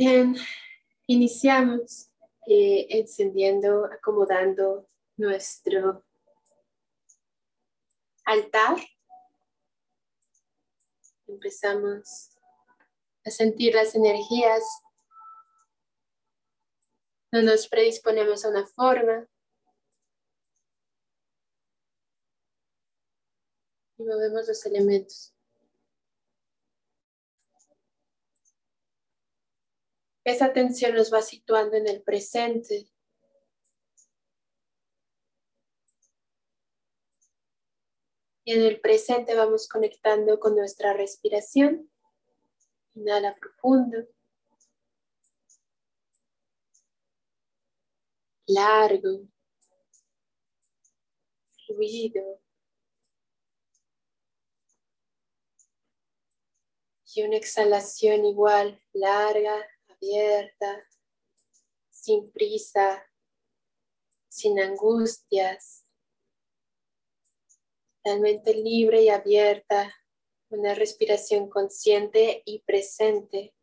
Bien, 0.00 0.34
iniciamos 1.08 2.10
eh, 2.46 2.86
encendiendo, 2.88 3.84
acomodando 3.84 4.88
nuestro 5.18 6.06
altar. 8.24 8.78
Empezamos 11.26 12.30
a 13.26 13.30
sentir 13.30 13.74
las 13.74 13.94
energías. 13.94 14.64
No 17.30 17.42
nos 17.42 17.68
predisponemos 17.68 18.46
a 18.46 18.48
una 18.48 18.66
forma. 18.66 19.28
Y 23.98 24.04
movemos 24.04 24.48
los 24.48 24.64
elementos. 24.64 25.34
Esa 30.24 30.46
atención 30.46 30.94
nos 30.94 31.12
va 31.12 31.22
situando 31.22 31.76
en 31.76 31.88
el 31.88 32.02
presente. 32.02 32.88
Y 38.44 38.52
en 38.52 38.62
el 38.62 38.80
presente 38.80 39.34
vamos 39.34 39.66
conectando 39.68 40.38
con 40.38 40.56
nuestra 40.56 40.92
respiración. 40.92 41.90
Inhala 42.94 43.34
profundo. 43.36 44.06
Largo. 48.46 49.26
Fluido. 51.66 52.40
Y 57.14 57.22
una 57.22 57.36
exhalación 57.36 58.24
igual, 58.24 58.80
larga, 58.92 59.66
abierta, 60.00 60.82
sin 61.90 62.30
prisa, 62.32 63.06
sin 64.28 64.58
angustias, 64.58 65.84
totalmente 68.02 68.54
libre 68.54 69.02
y 69.02 69.08
abierta, 69.10 69.94
una 70.48 70.74
respiración 70.74 71.48
consciente 71.50 72.42
y 72.46 72.60
presente. 72.60 73.54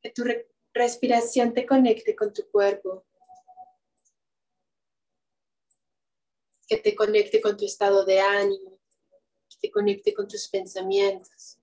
Que 0.00 0.10
tu 0.10 0.22
respiración 0.72 1.52
te 1.52 1.66
conecte 1.66 2.14
con 2.14 2.32
tu 2.32 2.48
cuerpo. 2.50 3.07
Que 6.68 6.76
te 6.76 6.94
conecte 6.94 7.40
con 7.40 7.56
tu 7.56 7.64
estado 7.64 8.04
de 8.04 8.20
ánimo, 8.20 8.78
que 9.48 9.56
te 9.62 9.70
conecte 9.70 10.12
con 10.12 10.28
tus 10.28 10.48
pensamientos. 10.48 11.58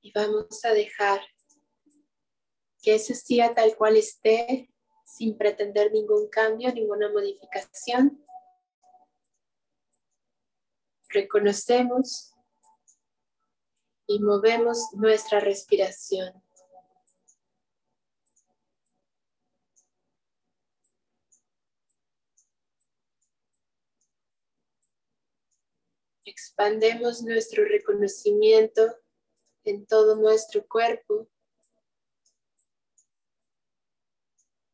Y 0.00 0.12
vamos 0.12 0.64
a 0.64 0.72
dejar 0.72 1.20
que 2.80 2.94
ese 2.94 3.14
sea 3.14 3.54
tal 3.54 3.76
cual 3.76 3.96
esté, 3.96 4.72
sin 5.04 5.36
pretender 5.36 5.92
ningún 5.92 6.28
cambio, 6.28 6.72
ninguna 6.72 7.10
modificación. 7.10 8.24
Reconocemos 11.08 12.32
y 14.06 14.20
movemos 14.20 14.78
nuestra 14.94 15.40
respiración. 15.40 16.41
Expandemos 26.24 27.22
nuestro 27.22 27.64
reconocimiento 27.64 28.96
en 29.64 29.86
todo 29.86 30.16
nuestro 30.16 30.66
cuerpo, 30.66 31.28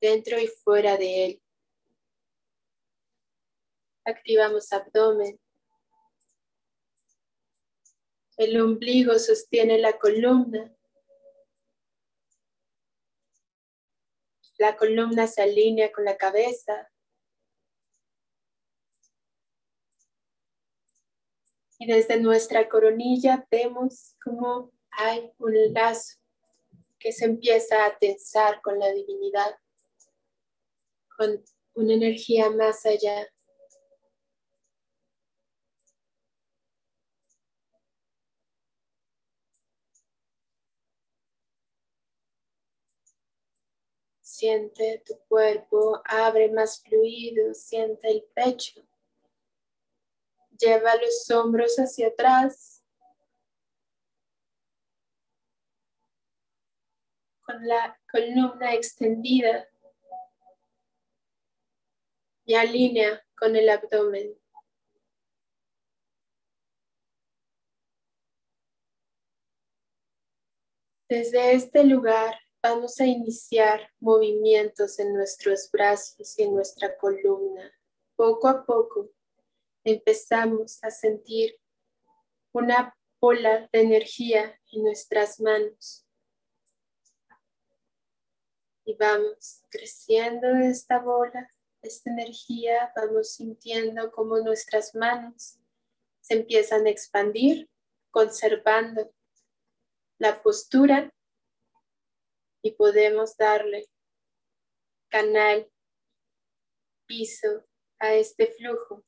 dentro 0.01 0.39
y 0.39 0.47
fuera 0.47 0.97
de 0.97 1.25
él. 1.25 1.43
Activamos 4.05 4.73
abdomen. 4.73 5.41
El 8.37 8.61
ombligo 8.61 9.19
sostiene 9.19 9.79
la 9.79 9.99
columna. 9.99 10.75
La 14.59 14.77
columna 14.77 15.27
se 15.27 15.43
alinea 15.43 15.93
con 15.93 16.05
la 16.05 16.17
cabeza. 16.17 16.91
Y 21.79 21.87
desde 21.87 22.21
nuestra 22.21 22.69
coronilla 22.69 23.47
vemos 23.51 24.17
como 24.23 24.73
hay 24.91 25.33
un 25.39 25.73
lazo 25.73 26.19
que 26.99 27.13
se 27.13 27.25
empieza 27.25 27.87
a 27.87 27.97
tensar 27.99 28.61
con 28.61 28.79
la 28.79 28.91
divinidad, 28.93 29.57
con 31.17 31.45
una 31.75 31.95
energía 31.95 32.51
más 32.51 32.85
allá. 32.85 33.29
Siente 44.21 45.03
tu 45.07 45.15
cuerpo, 45.29 46.01
abre 46.05 46.51
más 46.51 46.81
fluido, 46.83 47.55
siente 47.55 48.09
el 48.09 48.25
pecho. 48.35 48.88
Lleva 50.59 50.95
los 50.97 51.31
hombros 51.31 51.77
hacia 51.77 52.09
atrás. 52.09 52.83
Con 57.41 57.67
la 57.67 57.99
columna 58.11 58.75
extendida. 58.75 59.69
Y 62.45 62.55
alinea 62.55 63.25
con 63.37 63.57
el 63.57 63.69
abdomen. 63.69 64.39
Desde 71.09 71.53
este 71.53 71.85
lugar 71.85 72.39
vamos 72.63 73.01
a 73.01 73.07
iniciar 73.07 73.91
movimientos 73.99 74.99
en 74.99 75.15
nuestros 75.15 75.71
brazos 75.71 76.39
y 76.39 76.43
en 76.43 76.55
nuestra 76.55 76.99
columna, 76.99 77.73
poco 78.15 78.47
a 78.49 78.67
poco 78.67 79.11
empezamos 79.91 80.83
a 80.83 80.91
sentir 80.91 81.59
una 82.53 82.97
bola 83.21 83.69
de 83.73 83.81
energía 83.81 84.61
en 84.73 84.85
nuestras 84.85 85.41
manos. 85.41 86.07
Y 88.85 88.95
vamos 88.95 89.65
creciendo 89.69 90.49
esta 90.49 90.99
bola, 90.99 91.51
esta 91.83 92.11
energía, 92.11 92.93
vamos 92.97 93.35
sintiendo 93.35 94.11
como 94.11 94.39
nuestras 94.39 94.95
manos 94.95 95.59
se 96.29 96.35
empiezan 96.35 96.87
a 96.87 96.91
expandir, 96.91 97.71
conservando 98.11 99.11
la 100.19 100.43
postura 100.43 101.11
y 102.63 102.73
podemos 102.73 103.35
darle 103.39 103.89
canal, 105.09 105.73
piso 107.07 107.65
a 107.99 108.13
este 108.13 108.53
flujo 108.53 109.08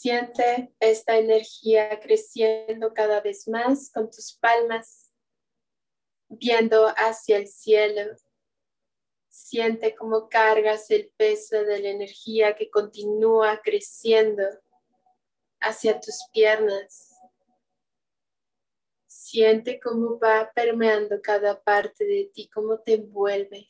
Siente 0.00 0.74
esta 0.80 1.18
energía 1.18 2.00
creciendo 2.00 2.94
cada 2.94 3.20
vez 3.20 3.46
más 3.46 3.90
con 3.92 4.10
tus 4.10 4.32
palmas, 4.32 5.12
viendo 6.26 6.86
hacia 6.96 7.36
el 7.36 7.46
cielo. 7.46 8.16
Siente 9.28 9.94
cómo 9.94 10.30
cargas 10.30 10.90
el 10.90 11.12
peso 11.18 11.64
de 11.64 11.80
la 11.80 11.90
energía 11.90 12.56
que 12.56 12.70
continúa 12.70 13.60
creciendo 13.62 14.42
hacia 15.60 16.00
tus 16.00 16.16
piernas. 16.32 17.14
Siente 19.06 19.78
cómo 19.80 20.18
va 20.18 20.50
permeando 20.54 21.20
cada 21.20 21.62
parte 21.62 22.06
de 22.06 22.30
ti, 22.32 22.48
cómo 22.48 22.80
te 22.80 22.94
envuelve. 22.94 23.68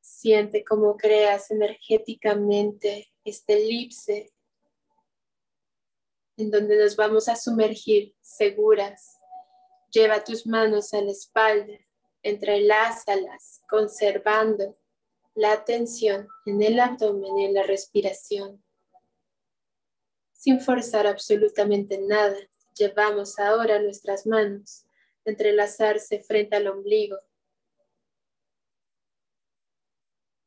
Siente 0.00 0.64
cómo 0.64 0.96
creas 0.96 1.50
energéticamente 1.50 3.11
este 3.24 3.54
elipse 3.54 4.32
en 6.36 6.50
donde 6.50 6.76
nos 6.76 6.96
vamos 6.96 7.28
a 7.28 7.36
sumergir 7.36 8.14
seguras. 8.20 9.18
Lleva 9.90 10.24
tus 10.24 10.46
manos 10.46 10.94
a 10.94 11.00
la 11.00 11.10
espalda, 11.10 11.78
entrelázalas, 12.22 13.62
conservando 13.68 14.78
la 15.34 15.64
tensión 15.64 16.28
en 16.46 16.62
el 16.62 16.80
abdomen 16.80 17.38
y 17.38 17.44
en 17.44 17.54
la 17.54 17.62
respiración. 17.62 18.62
Sin 20.32 20.60
forzar 20.60 21.06
absolutamente 21.06 21.98
nada, 21.98 22.36
llevamos 22.74 23.38
ahora 23.38 23.78
nuestras 23.80 24.26
manos 24.26 24.84
a 25.24 25.30
entrelazarse 25.30 26.20
frente 26.20 26.56
al 26.56 26.66
ombligo 26.68 27.16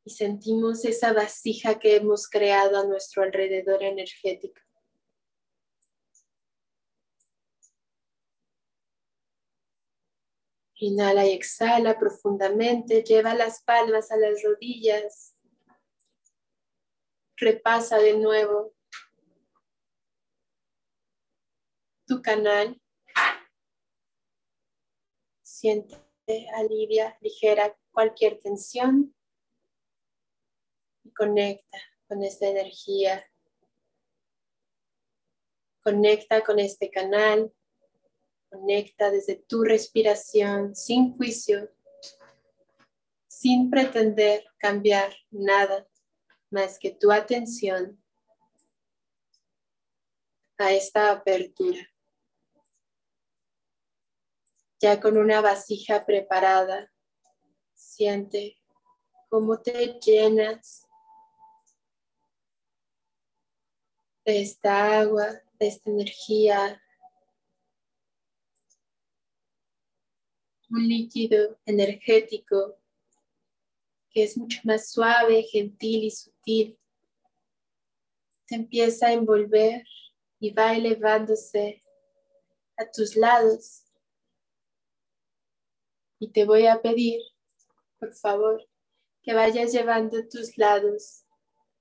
y 0.06 0.10
sentimos 0.10 0.84
esa 0.84 1.12
vasija 1.12 1.80
que 1.80 1.96
hemos 1.96 2.28
creado 2.28 2.78
a 2.78 2.86
nuestro 2.86 3.24
alrededor 3.24 3.82
energético. 3.82 4.60
Inhala 10.76 11.26
y 11.26 11.32
exhala 11.32 11.98
profundamente, 11.98 13.02
lleva 13.02 13.34
las 13.34 13.64
palmas 13.64 14.12
a 14.12 14.16
las 14.16 14.44
rodillas. 14.44 15.36
Repasa 17.36 17.98
de 17.98 18.16
nuevo 18.16 18.76
tu 22.06 22.22
canal. 22.22 22.80
Siente, 25.42 25.96
alivia, 26.54 27.18
ligera 27.20 27.76
cualquier 27.90 28.38
tensión 28.38 29.16
conecta 31.14 31.78
con 32.08 32.22
esta 32.22 32.46
energía. 32.46 33.24
Conecta 35.82 36.42
con 36.42 36.58
este 36.58 36.90
canal. 36.90 37.52
Conecta 38.48 39.10
desde 39.10 39.36
tu 39.36 39.64
respiración 39.64 40.74
sin 40.74 41.16
juicio, 41.16 41.70
sin 43.26 43.70
pretender 43.70 44.44
cambiar 44.58 45.12
nada 45.30 45.86
más 46.50 46.78
que 46.78 46.90
tu 46.90 47.10
atención 47.12 48.02
a 50.58 50.72
esta 50.72 51.10
apertura. 51.10 51.80
Ya 54.80 55.00
con 55.00 55.18
una 55.18 55.40
vasija 55.40 56.06
preparada, 56.06 56.90
siente 57.74 58.58
cómo 59.28 59.60
te 59.60 59.98
llenas 60.00 60.85
de 64.26 64.42
esta 64.42 64.98
agua, 65.00 65.40
de 65.60 65.68
esta 65.68 65.88
energía, 65.88 66.82
un 70.68 70.88
líquido 70.88 71.58
energético 71.64 72.76
que 74.10 74.24
es 74.24 74.36
mucho 74.36 74.58
más 74.64 74.90
suave, 74.90 75.44
gentil 75.44 76.04
y 76.04 76.10
sutil. 76.10 76.78
Te 78.46 78.56
empieza 78.56 79.06
a 79.06 79.12
envolver 79.12 79.86
y 80.40 80.50
va 80.50 80.74
elevándose 80.74 81.84
a 82.76 82.90
tus 82.90 83.14
lados 83.14 83.84
y 86.18 86.32
te 86.32 86.44
voy 86.44 86.66
a 86.66 86.82
pedir, 86.82 87.20
por 88.00 88.12
favor, 88.12 88.66
que 89.22 89.34
vayas 89.34 89.72
llevando 89.72 90.26
tus 90.28 90.58
lados 90.58 91.24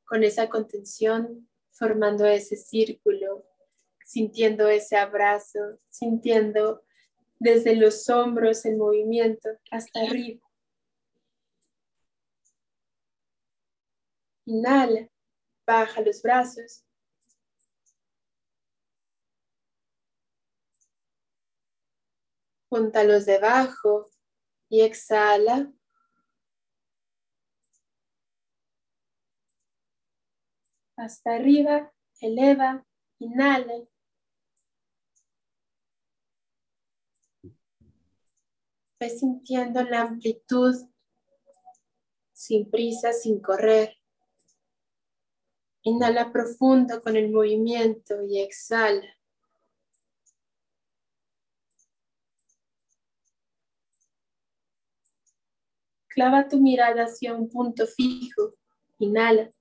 con 0.05 0.23
esa 0.23 0.47
contención, 0.47 1.49
formando 1.77 2.25
ese 2.25 2.55
círculo, 2.55 3.45
sintiendo 4.05 4.67
ese 4.69 4.95
abrazo, 4.95 5.59
sintiendo 5.89 6.83
desde 7.37 7.75
los 7.75 8.09
hombros 8.09 8.65
el 8.65 8.77
movimiento 8.77 9.49
hasta 9.71 10.01
arriba. 10.01 10.41
Inhala, 14.45 15.09
baja 15.65 16.01
los 16.01 16.21
brazos. 16.21 16.83
Júntalos 22.69 23.25
debajo 23.25 24.09
y 24.69 24.81
exhala. 24.81 25.71
Hasta 30.97 31.35
arriba, 31.35 31.91
eleva, 32.21 32.85
inhala. 33.19 33.85
Ve 38.99 39.09
sintiendo 39.09 39.83
la 39.83 40.03
amplitud, 40.03 40.73
sin 42.31 42.69
prisa, 42.71 43.11
sin 43.11 43.41
correr. 43.41 43.97
Inhala 45.83 46.31
profundo 46.31 47.01
con 47.01 47.17
el 47.17 47.29
movimiento 47.29 48.23
y 48.23 48.39
exhala. 48.39 49.15
Clava 56.07 56.47
tu 56.47 56.61
mirada 56.61 57.03
hacia 57.03 57.35
un 57.35 57.49
punto 57.49 57.85
fijo. 57.85 58.55
Inhala. 58.99 59.51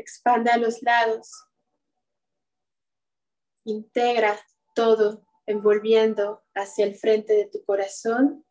Expande 0.00 0.50
a 0.50 0.56
los 0.56 0.80
lados. 0.80 1.30
Integra 3.64 4.40
todo, 4.74 5.26
envolviendo 5.44 6.42
hacia 6.54 6.86
el 6.86 6.96
frente 6.96 7.34
de 7.34 7.50
tu 7.50 7.62
corazón. 7.66 8.46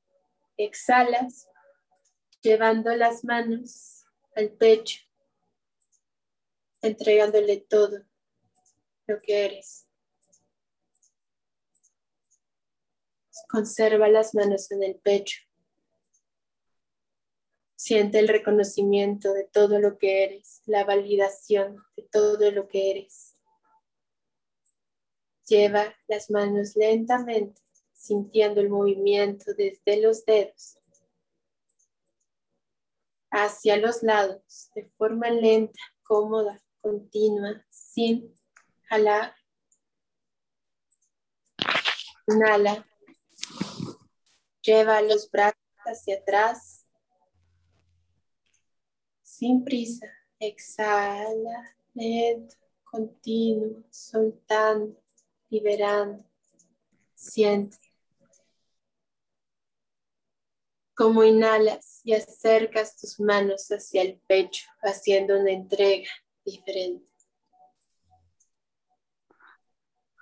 Exhalas, 0.58 1.50
llevando 2.42 2.96
las 2.96 3.24
manos 3.24 4.06
al 4.36 4.52
pecho, 4.52 5.02
entregándole 6.84 7.58
todo 7.58 7.98
lo 9.08 9.20
que 9.20 9.46
eres. 9.46 9.88
Conserva 13.50 14.08
las 14.08 14.36
manos 14.36 14.70
en 14.70 14.84
el 14.84 15.00
pecho. 15.00 15.49
Siente 17.82 18.20
el 18.20 18.28
reconocimiento 18.28 19.32
de 19.32 19.46
todo 19.46 19.80
lo 19.80 19.98
que 19.98 20.26
eres, 20.26 20.62
la 20.66 20.84
validación 20.84 21.82
de 21.96 22.04
todo 22.12 22.52
lo 22.52 22.68
que 22.68 22.92
eres. 22.92 23.38
Lleva 25.48 25.96
las 26.10 26.30
manos 26.30 26.76
lentamente, 26.76 27.62
sintiendo 27.94 28.60
el 28.60 28.68
movimiento 28.68 29.54
desde 29.54 30.02
los 30.02 30.26
dedos 30.26 30.78
hacia 33.32 33.78
los 33.78 34.04
lados, 34.04 34.70
de 34.76 34.90
forma 34.98 35.30
lenta, 35.30 35.80
cómoda, 36.04 36.62
continua, 36.82 37.66
sin 37.70 38.36
jalar. 38.90 39.34
Inhala. 42.28 42.86
Lleva 44.62 45.02
los 45.02 45.32
brazos 45.32 45.62
hacia 45.86 46.18
atrás. 46.18 46.79
Sin 49.40 49.64
prisa. 49.64 50.06
Exhala. 50.38 51.74
Lento. 51.94 52.58
Continuo. 52.84 53.86
Soltando. 53.90 55.02
Liberando. 55.50 56.26
Siente. 57.16 57.78
Como 60.94 61.24
inhalas 61.24 62.02
y 62.04 62.16
acercas 62.16 62.98
tus 62.98 63.18
manos 63.22 63.70
hacia 63.70 64.02
el 64.02 64.20
pecho, 64.28 64.68
haciendo 64.82 65.40
una 65.40 65.52
entrega 65.52 66.10
diferente. 66.44 67.10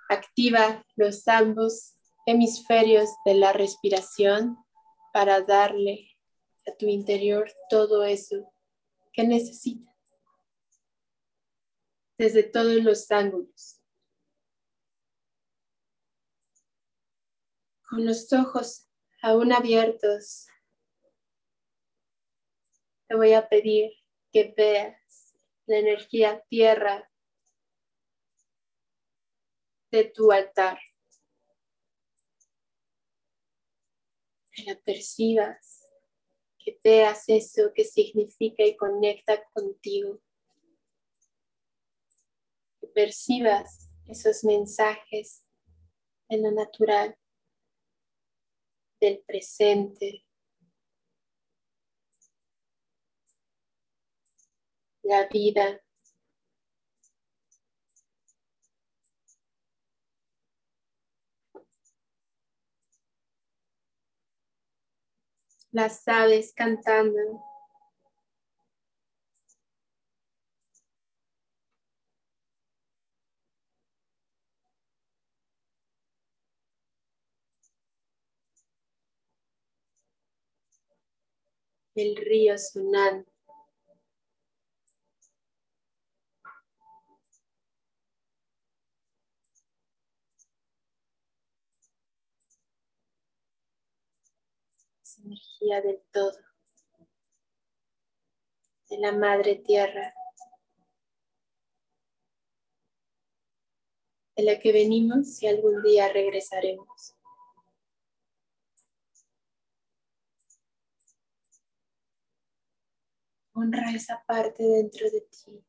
Activa 0.08 0.86
los 0.94 1.26
ambos 1.26 1.96
hemisferios 2.24 3.10
de 3.24 3.34
la 3.34 3.52
respiración 3.52 4.56
para 5.12 5.40
darle 5.40 6.08
a 6.68 6.76
tu 6.76 6.86
interior 6.86 7.50
todo 7.68 8.04
eso 8.04 8.48
que 9.12 9.24
necesitas 9.24 9.96
desde 12.18 12.42
todos 12.42 12.82
los 12.82 13.10
ángulos. 13.10 13.80
Con 17.88 18.04
los 18.04 18.32
ojos 18.32 18.88
aún 19.22 19.52
abiertos, 19.52 20.46
te 23.06 23.14
voy 23.14 23.32
a 23.32 23.48
pedir 23.48 23.92
que 24.32 24.52
veas 24.56 25.34
la 25.66 25.78
energía 25.78 26.44
tierra 26.48 27.10
de 29.90 30.04
tu 30.04 30.30
altar. 30.32 30.78
que 34.58 34.64
la 34.64 34.80
percibas, 34.80 35.77
que 36.68 36.80
veas 36.84 37.24
eso 37.28 37.72
que 37.74 37.84
significa 37.84 38.64
y 38.64 38.76
conecta 38.76 39.42
contigo, 39.52 40.20
que 42.80 42.88
percibas 42.88 43.88
esos 44.06 44.44
mensajes 44.44 45.44
de 46.28 46.38
lo 46.38 46.50
natural, 46.50 47.16
del 49.00 49.20
presente, 49.20 50.26
la 55.02 55.26
vida. 55.28 55.80
Las 65.78 66.08
aves 66.08 66.52
cantando. 66.56 67.20
El 81.94 82.16
río 82.16 82.58
sonando. 82.58 83.37
Energía 95.24 95.80
del 95.82 96.02
todo, 96.12 96.36
de 98.88 98.98
la 98.98 99.12
madre 99.12 99.56
tierra, 99.56 100.14
de 104.36 104.42
la 104.44 104.58
que 104.58 104.72
venimos 104.72 105.42
y 105.42 105.48
algún 105.48 105.82
día 105.82 106.12
regresaremos. 106.12 107.14
Honra 113.52 113.90
esa 113.92 114.22
parte 114.24 114.62
dentro 114.62 115.10
de 115.10 115.22
ti. 115.22 115.64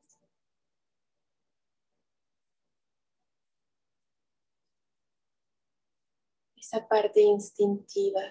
Esa 6.56 6.88
parte 6.88 7.22
instintiva 7.22 8.22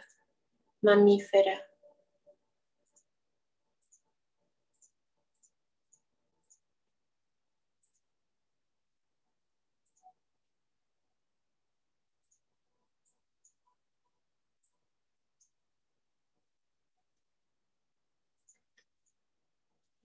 mamífera. 0.82 1.64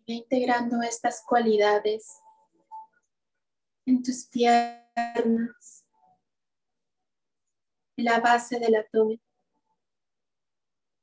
Integrando 0.06 0.82
estas 0.82 1.24
cualidades 1.26 2.20
en 3.86 4.04
tus 4.04 4.26
piernas, 4.26 5.86
la 7.96 8.20
base 8.20 8.60
del 8.60 8.76
abdomen 8.76 9.23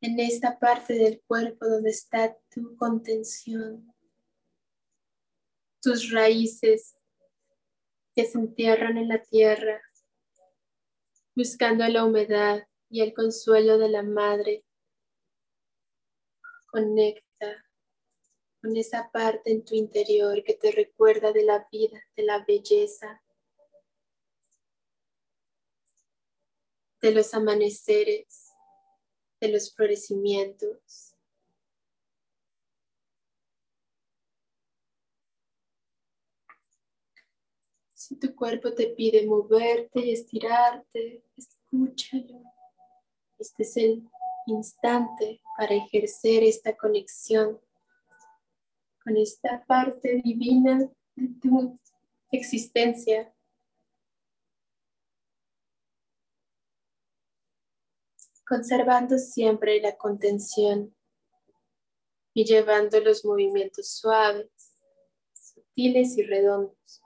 en 0.01 0.19
esta 0.19 0.59
parte 0.59 0.95
del 0.95 1.21
cuerpo 1.23 1.67
donde 1.67 1.91
está 1.91 2.37
tu 2.51 2.75
contención, 2.77 3.95
tus 5.83 6.11
raíces 6.11 6.97
que 8.15 8.25
se 8.25 8.39
entierran 8.39 8.97
en 8.97 9.09
la 9.09 9.23
tierra, 9.23 9.83
buscando 11.35 11.87
la 11.89 12.05
humedad 12.05 12.67
y 12.89 13.03
el 13.03 13.13
consuelo 13.13 13.79
de 13.79 13.89
la 13.91 14.03
madre. 14.03 14.65
Conecta 16.71 17.65
con 18.63 18.77
esa 18.77 19.11
parte 19.11 19.51
en 19.51 19.65
tu 19.65 19.75
interior 19.75 20.43
que 20.45 20.55
te 20.55 20.71
recuerda 20.71 21.33
de 21.33 21.45
la 21.45 21.69
vida, 21.71 22.03
de 22.17 22.23
la 22.23 22.45
belleza, 22.45 23.23
de 27.01 27.13
los 27.13 27.33
amaneceres 27.33 28.40
de 29.41 29.49
los 29.49 29.75
florecimientos. 29.75 31.17
Si 37.95 38.17
tu 38.17 38.35
cuerpo 38.35 38.75
te 38.75 38.89
pide 38.89 39.27
moverte 39.27 40.01
y 40.01 40.13
estirarte, 40.13 41.25
escúchalo. 41.37 42.43
Este 43.39 43.63
es 43.63 43.77
el 43.77 44.03
instante 44.47 45.41
para 45.57 45.75
ejercer 45.75 46.43
esta 46.43 46.77
conexión 46.77 47.61
con 49.03 49.17
esta 49.17 49.65
parte 49.65 50.21
divina 50.25 50.91
de 51.15 51.29
tu 51.41 51.79
existencia 52.33 53.33
conservando 58.51 59.17
siempre 59.17 59.81
la 59.81 59.97
contención 59.97 60.93
y 62.35 62.45
llevando 62.45 62.99
los 62.99 63.25
movimientos 63.25 63.93
suaves, 63.93 64.51
sutiles 65.33 66.19
y 66.19 66.25
redondos. 66.25 67.01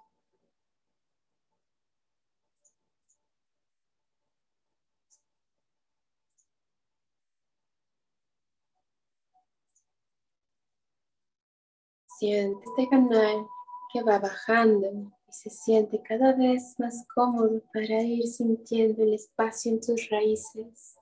Siente 12.19 12.65
este 12.71 12.89
canal 12.89 13.47
que 13.93 14.03
va 14.03 14.19
bajando 14.19 14.91
y 15.29 15.33
se 15.33 15.51
siente 15.51 16.01
cada 16.03 16.33
vez 16.33 16.75
más 16.79 17.07
cómodo 17.15 17.61
para 17.71 18.03
ir 18.03 18.27
sintiendo 18.29 19.03
el 19.03 19.13
espacio 19.13 19.73
en 19.73 19.81
tus 19.83 20.09
raíces 20.09 20.97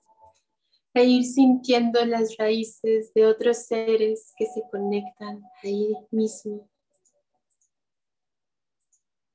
e 0.93 1.03
ir 1.05 1.23
sintiendo 1.23 2.05
las 2.05 2.37
raíces 2.37 3.11
de 3.13 3.25
otros 3.25 3.65
seres 3.65 4.33
que 4.37 4.45
se 4.45 4.61
conectan 4.69 5.43
ahí 5.63 5.95
mismo, 6.11 6.69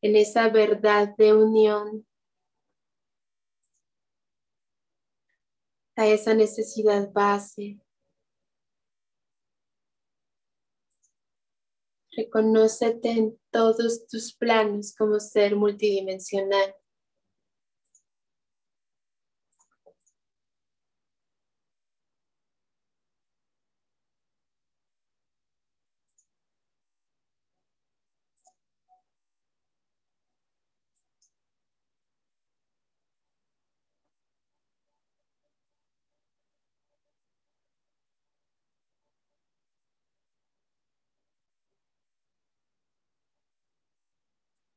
en 0.01 0.17
esa 0.17 0.49
verdad 0.49 1.15
de 1.17 1.35
unión, 1.35 2.07
a 5.97 6.07
esa 6.07 6.33
necesidad 6.33 7.11
base. 7.13 7.81
Reconócete 12.17 13.11
en 13.11 13.39
todos 13.51 14.07
tus 14.07 14.33
planos 14.35 14.95
como 14.97 15.19
ser 15.19 15.57
multidimensional. 15.57 16.78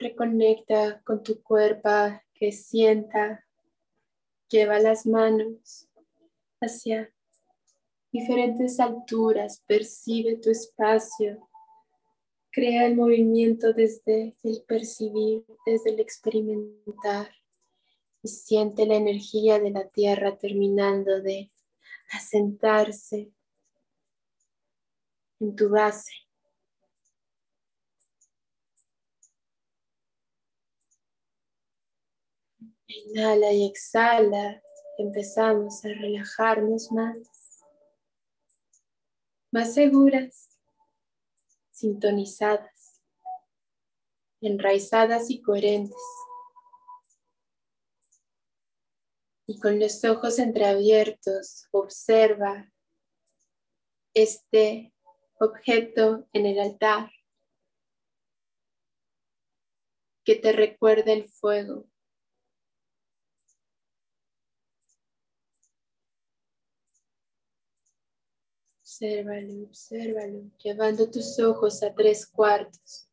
Reconecta 0.02 1.00
con 1.04 1.22
tu 1.22 1.44
cuerpo 1.44 1.90
que 2.34 2.52
sienta. 2.52 3.46
Lleva 4.50 4.80
las 4.80 5.06
manos 5.06 5.88
hacia 6.60 7.14
diferentes 8.12 8.80
alturas. 8.80 9.64
Percibe 9.68 10.38
tu 10.38 10.50
espacio. 10.50 11.48
Crea 12.50 12.88
el 12.88 12.96
movimiento 12.96 13.74
desde 13.74 14.36
el 14.42 14.64
percibir, 14.64 15.46
desde 15.68 15.92
el 15.92 16.00
experimentar. 16.00 17.30
Y 18.24 18.28
siente 18.28 18.88
la 18.88 18.96
energía 18.96 19.60
de 19.60 19.70
la 19.70 19.88
tierra 19.88 20.36
terminando 20.36 21.22
de 21.22 21.52
asentarse 22.12 23.32
en 25.40 25.56
tu 25.56 25.70
base. 25.70 26.12
Inhala 32.88 33.52
y 33.54 33.66
exhala. 33.66 34.62
Empezamos 34.98 35.84
a 35.86 35.90
relajarnos 35.90 36.92
más. 36.92 37.18
Más 39.52 39.74
seguras, 39.74 40.60
sintonizadas, 41.72 43.02
enraizadas 44.40 45.30
y 45.30 45.42
coherentes. 45.42 45.98
Y 49.48 49.60
con 49.60 49.80
los 49.80 50.04
ojos 50.06 50.40
entreabiertos, 50.40 51.68
observa 51.72 52.72
este 54.14 54.94
objeto 55.40 56.28
en 56.34 56.46
el 56.46 56.60
altar 56.60 57.12
que 60.24 60.36
te 60.36 60.52
recuerda 60.54 61.12
el 61.12 61.28
fuego 61.28 61.91
Obsérvalo, 69.02 69.64
obsérvalo, 69.64 70.52
llevando 70.64 71.10
tus 71.10 71.40
ojos 71.40 71.82
a 71.82 71.92
tres 71.92 72.28
cuartos. 72.28 73.10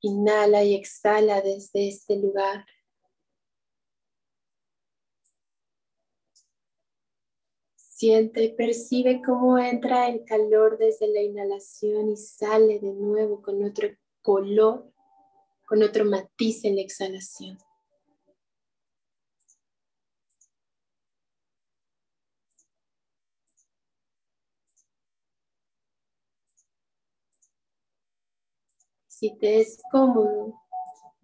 Inhala 0.00 0.62
y 0.62 0.76
exhala 0.76 1.40
desde 1.40 1.88
este 1.88 2.14
lugar. 2.14 2.64
Siente 7.74 8.44
y 8.44 8.54
percibe 8.54 9.20
cómo 9.20 9.58
entra 9.58 10.08
el 10.08 10.24
calor 10.24 10.78
desde 10.78 11.08
la 11.08 11.22
inhalación 11.22 12.10
y 12.10 12.16
sale 12.16 12.78
de 12.78 12.92
nuevo 12.92 13.42
con 13.42 13.64
otro 13.64 13.88
color, 14.22 14.88
con 15.66 15.82
otro 15.82 16.04
matiz 16.04 16.64
en 16.64 16.76
la 16.76 16.82
exhalación. 16.82 17.58
Si 29.18 29.36
te 29.36 29.58
es 29.58 29.82
cómodo 29.90 30.62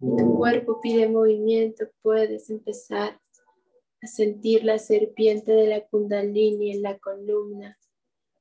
y 0.01 0.17
tu 0.17 0.35
cuerpo 0.35 0.81
pide 0.81 1.07
movimiento, 1.07 1.85
puedes 2.01 2.49
empezar 2.49 3.21
a 4.01 4.07
sentir 4.07 4.65
la 4.65 4.79
serpiente 4.79 5.53
de 5.53 5.67
la 5.67 5.87
kundalini 5.87 6.73
en 6.73 6.81
la 6.81 6.99
columna, 6.99 7.79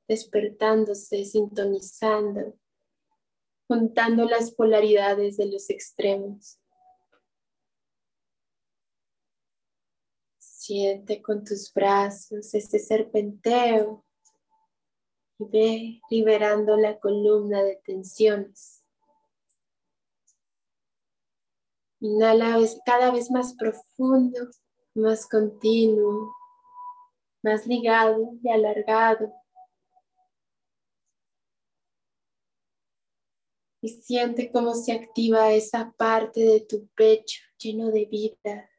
despertándose, 0.08 1.24
sintonizando, 1.24 2.58
juntando 3.68 4.24
las 4.24 4.50
polaridades 4.50 5.36
de 5.36 5.46
los 5.46 5.70
extremos. 5.70 6.58
Siente 10.36 11.22
con 11.22 11.44
tus 11.44 11.72
brazos 11.72 12.52
ese 12.54 12.80
serpenteo 12.80 14.04
y 15.38 15.44
ve 15.44 16.00
liberando 16.10 16.76
la 16.76 16.98
columna 16.98 17.62
de 17.62 17.76
tensiones. 17.76 18.83
Inhala 22.04 22.58
cada 22.84 23.10
vez 23.10 23.30
más 23.30 23.54
profundo, 23.54 24.50
más 24.92 25.26
continuo, 25.26 26.34
más 27.42 27.66
ligado 27.66 28.34
y 28.42 28.50
alargado. 28.50 29.32
Y 33.80 33.88
siente 33.88 34.52
cómo 34.52 34.74
se 34.74 34.92
activa 34.92 35.54
esa 35.54 35.94
parte 35.96 36.40
de 36.40 36.60
tu 36.60 36.86
pecho 36.88 37.40
lleno 37.56 37.90
de 37.90 38.04
vida, 38.04 38.70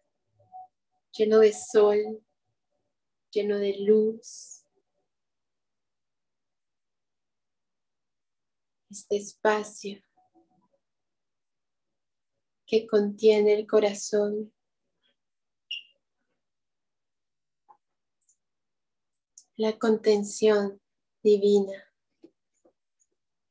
lleno 1.18 1.40
de 1.40 1.52
sol, 1.52 2.24
lleno 3.32 3.58
de 3.58 3.76
luz. 3.80 4.64
Este 8.88 9.18
espacio 9.18 10.05
que 12.66 12.88
contiene 12.88 13.54
el 13.54 13.68
corazón. 13.68 14.54
La 19.58 19.78
contención 19.80 20.82
divina 21.24 21.86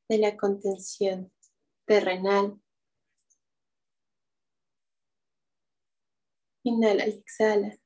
de 0.08 0.18
la 0.18 0.36
contención 0.36 1.32
terrenal. 1.86 2.60
Inhala 6.62 7.06
y 7.06 7.10
exhala. 7.10 7.78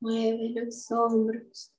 Mueve 0.00 0.48
los 0.48 0.90
hombros. 0.90 1.74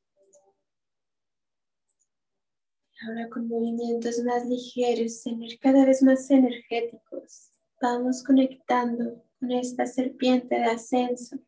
Ahora 3.01 3.27
con 3.29 3.47
movimientos 3.47 4.19
más 4.19 4.45
ligeros, 4.45 5.23
cada 5.59 5.85
vez 5.85 6.03
más 6.03 6.29
energéticos, 6.29 7.49
vamos 7.81 8.23
conectando 8.23 9.23
con 9.39 9.51
esta 9.51 9.87
serpiente 9.87 10.53
de 10.53 10.65
ascenso 10.65 11.39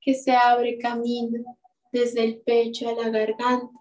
que 0.00 0.14
se 0.14 0.32
abre 0.32 0.78
camino 0.78 1.56
desde 1.92 2.24
el 2.24 2.40
pecho 2.40 2.88
a 2.88 2.94
la 2.94 3.10
garganta, 3.10 3.78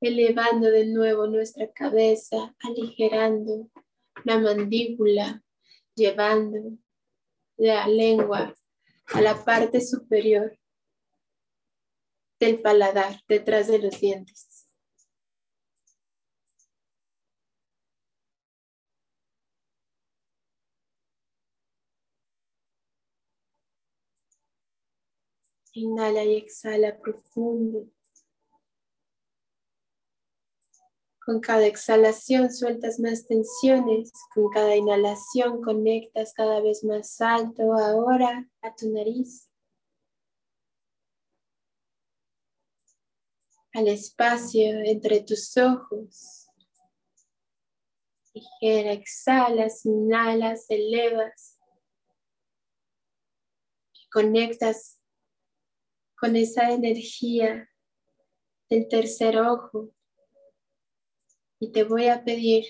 elevando 0.00 0.70
de 0.70 0.86
nuevo 0.86 1.26
nuestra 1.26 1.72
cabeza, 1.72 2.54
aligerando 2.60 3.68
la 4.22 4.38
mandíbula, 4.38 5.42
llevando 5.96 6.78
la 7.56 7.88
lengua 7.88 8.54
a 9.06 9.20
la 9.20 9.44
parte 9.44 9.80
superior 9.80 10.56
del 12.40 12.60
paladar, 12.60 13.20
detrás 13.28 13.68
de 13.68 13.78
los 13.78 14.00
dientes. 14.00 14.68
Inhala 25.76 26.22
y 26.22 26.36
exhala 26.36 26.96
profundo. 27.00 27.88
Con 31.24 31.40
cada 31.40 31.66
exhalación 31.66 32.52
sueltas 32.52 33.00
más 33.00 33.26
tensiones. 33.26 34.12
Con 34.34 34.50
cada 34.50 34.76
inhalación 34.76 35.62
conectas 35.62 36.32
cada 36.32 36.60
vez 36.60 36.84
más 36.84 37.20
alto 37.20 37.72
ahora 37.72 38.48
a 38.62 38.74
tu 38.76 38.90
nariz. 38.90 39.48
Al 43.74 43.88
espacio 43.88 44.80
entre 44.84 45.22
tus 45.22 45.56
ojos. 45.56 46.46
Ligera, 48.32 48.92
exhalas, 48.92 49.84
inhalas, 49.84 50.66
elevas. 50.68 51.58
Y 53.92 54.08
conectas 54.10 55.00
con 56.16 56.36
esa 56.36 56.70
energía 56.70 57.68
del 58.70 58.88
tercer 58.88 59.38
ojo. 59.38 59.92
Y 61.58 61.72
te 61.72 61.82
voy 61.82 62.06
a 62.06 62.24
pedir 62.24 62.64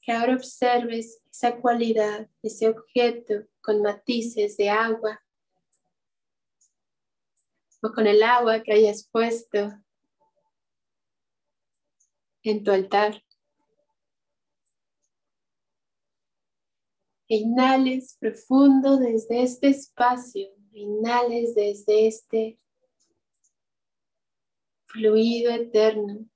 que 0.00 0.10
ahora 0.10 0.34
observes 0.34 1.22
esa 1.30 1.60
cualidad, 1.60 2.28
ese 2.42 2.68
objeto 2.68 3.46
con 3.60 3.82
matices 3.82 4.56
de 4.56 4.70
agua 4.70 5.20
o 7.82 7.92
con 7.92 8.06
el 8.06 8.22
agua 8.22 8.62
que 8.62 8.72
hayas 8.72 9.08
puesto 9.10 9.72
en 12.42 12.64
tu 12.64 12.70
altar. 12.70 13.22
inhales 17.28 18.16
profundo 18.18 18.96
desde 18.96 19.42
este 19.42 19.68
espacio, 19.68 20.48
inhales 20.72 21.54
desde 21.54 22.06
este 22.06 22.58
fluido 24.86 25.52
eterno. 25.52 26.26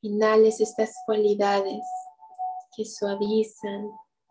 Inhales 0.00 0.60
estas 0.60 0.94
cualidades 1.04 1.82
que 2.76 2.84
suavizan, 2.84 3.90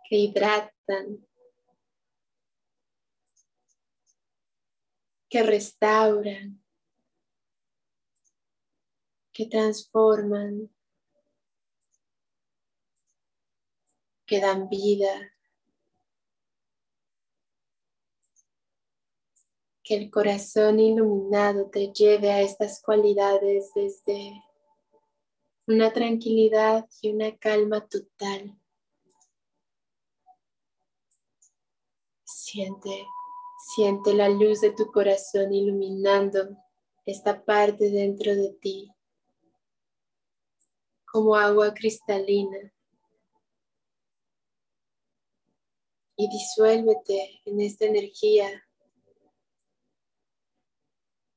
que 0.10 0.16
hidratan, 0.16 1.27
que 5.38 5.44
restauran, 5.44 6.60
que 9.32 9.46
transforman, 9.46 10.68
que 14.26 14.40
dan 14.40 14.68
vida, 14.68 15.32
que 19.84 19.96
el 19.98 20.10
corazón 20.10 20.80
iluminado 20.80 21.70
te 21.70 21.94
lleve 21.94 22.32
a 22.32 22.42
estas 22.42 22.82
cualidades 22.82 23.72
desde 23.76 24.44
una 25.68 25.94
tranquilidad 25.94 26.90
y 27.00 27.14
una 27.14 27.38
calma 27.38 27.88
total. 27.88 28.60
Siente 32.24 33.06
Siente 33.76 34.14
la 34.14 34.30
luz 34.30 34.62
de 34.62 34.72
tu 34.72 34.92
corazón 34.92 35.54
iluminando 35.54 36.58
esta 37.06 37.44
parte 37.44 37.90
dentro 37.90 38.34
de 38.34 38.54
ti 38.62 38.90
como 41.06 41.36
agua 41.36 41.74
cristalina. 41.74 42.74
Y 46.16 46.30
disuélvete 46.30 47.42
en 47.46 47.60
esta 47.62 47.86
energía 47.86 48.64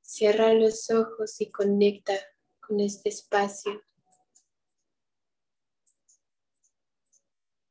Cierra 0.01 0.53
los 0.55 0.91
ojos 0.91 1.41
y 1.41 1.51
conecta 1.51 2.15
con 2.61 2.81
este 2.81 3.09
espacio. 3.09 3.83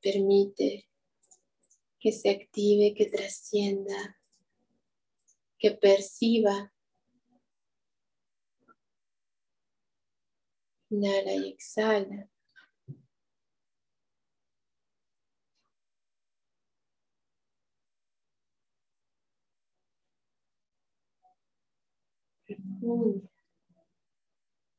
Permite 0.01 0.89
que 1.99 2.11
se 2.13 2.29
active, 2.29 2.93
que 2.95 3.07
trascienda, 3.07 4.18
que 5.59 5.71
perciba. 5.71 6.71
Inhala 10.89 11.33
y 11.33 11.49
exhala. 11.49 12.29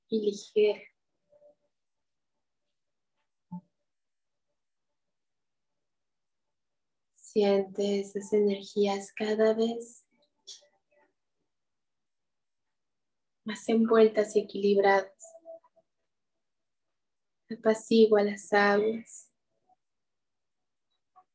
y 0.08 0.20
ligera. 0.20 0.80
Siente 7.14 8.00
esas 8.00 8.32
energías 8.32 9.12
cada 9.12 9.54
vez 9.54 10.04
más 13.50 13.68
envueltas 13.68 14.36
y 14.36 14.40
equilibradas. 14.40 15.10
Apacigua 17.50 18.22
las 18.22 18.52
aguas 18.52 19.28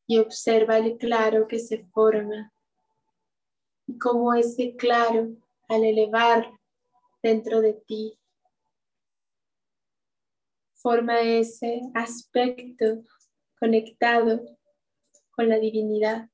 y 0.07 0.17
observa 0.19 0.77
el 0.77 0.97
claro 0.97 1.45
que 1.45 1.59
se 1.59 1.83
forma 1.87 2.53
y 3.85 3.97
cómo 3.97 4.33
ese 4.33 4.77
claro 4.77 5.35
al 5.67 5.83
elevar 5.83 6.49
dentro 7.21 7.59
de 7.59 7.73
ti 7.73 8.17
forma 10.75 11.19
ese 11.19 11.81
aspecto 11.93 13.03
conectado 13.59 14.39
con 15.31 15.49
la 15.49 15.59
divinidad. 15.59 16.29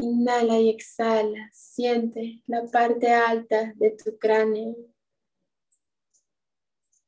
Inhala 0.00 0.58
y 0.58 0.70
exhala. 0.70 1.50
Siente 1.52 2.42
la 2.46 2.64
parte 2.66 3.12
alta 3.12 3.72
de 3.76 3.90
tu 3.90 4.18
cráneo. 4.18 4.74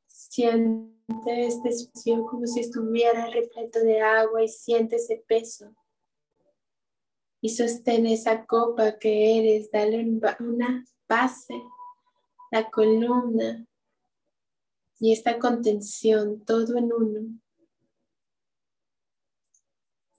Siente 0.07 1.47
este 1.47 1.69
espacio 1.71 2.25
como 2.27 2.47
si 2.47 2.61
estuviera 2.61 3.27
repleto 3.27 3.81
de 3.81 4.01
agua 4.01 4.43
y 4.43 4.49
siente 4.49 4.97
ese 4.97 5.25
peso. 5.27 5.75
Y 7.41 7.49
sostén 7.49 8.07
esa 8.07 8.45
copa 8.47 8.99
que 8.99 9.39
eres. 9.39 9.71
Dale 9.71 10.07
una 10.41 10.85
base, 11.09 11.55
la 12.51 12.71
columna 12.71 13.67
y 15.03 15.13
esta 15.13 15.39
contención, 15.39 16.45
todo 16.45 16.77
en 16.77 16.93
uno. 16.93 17.42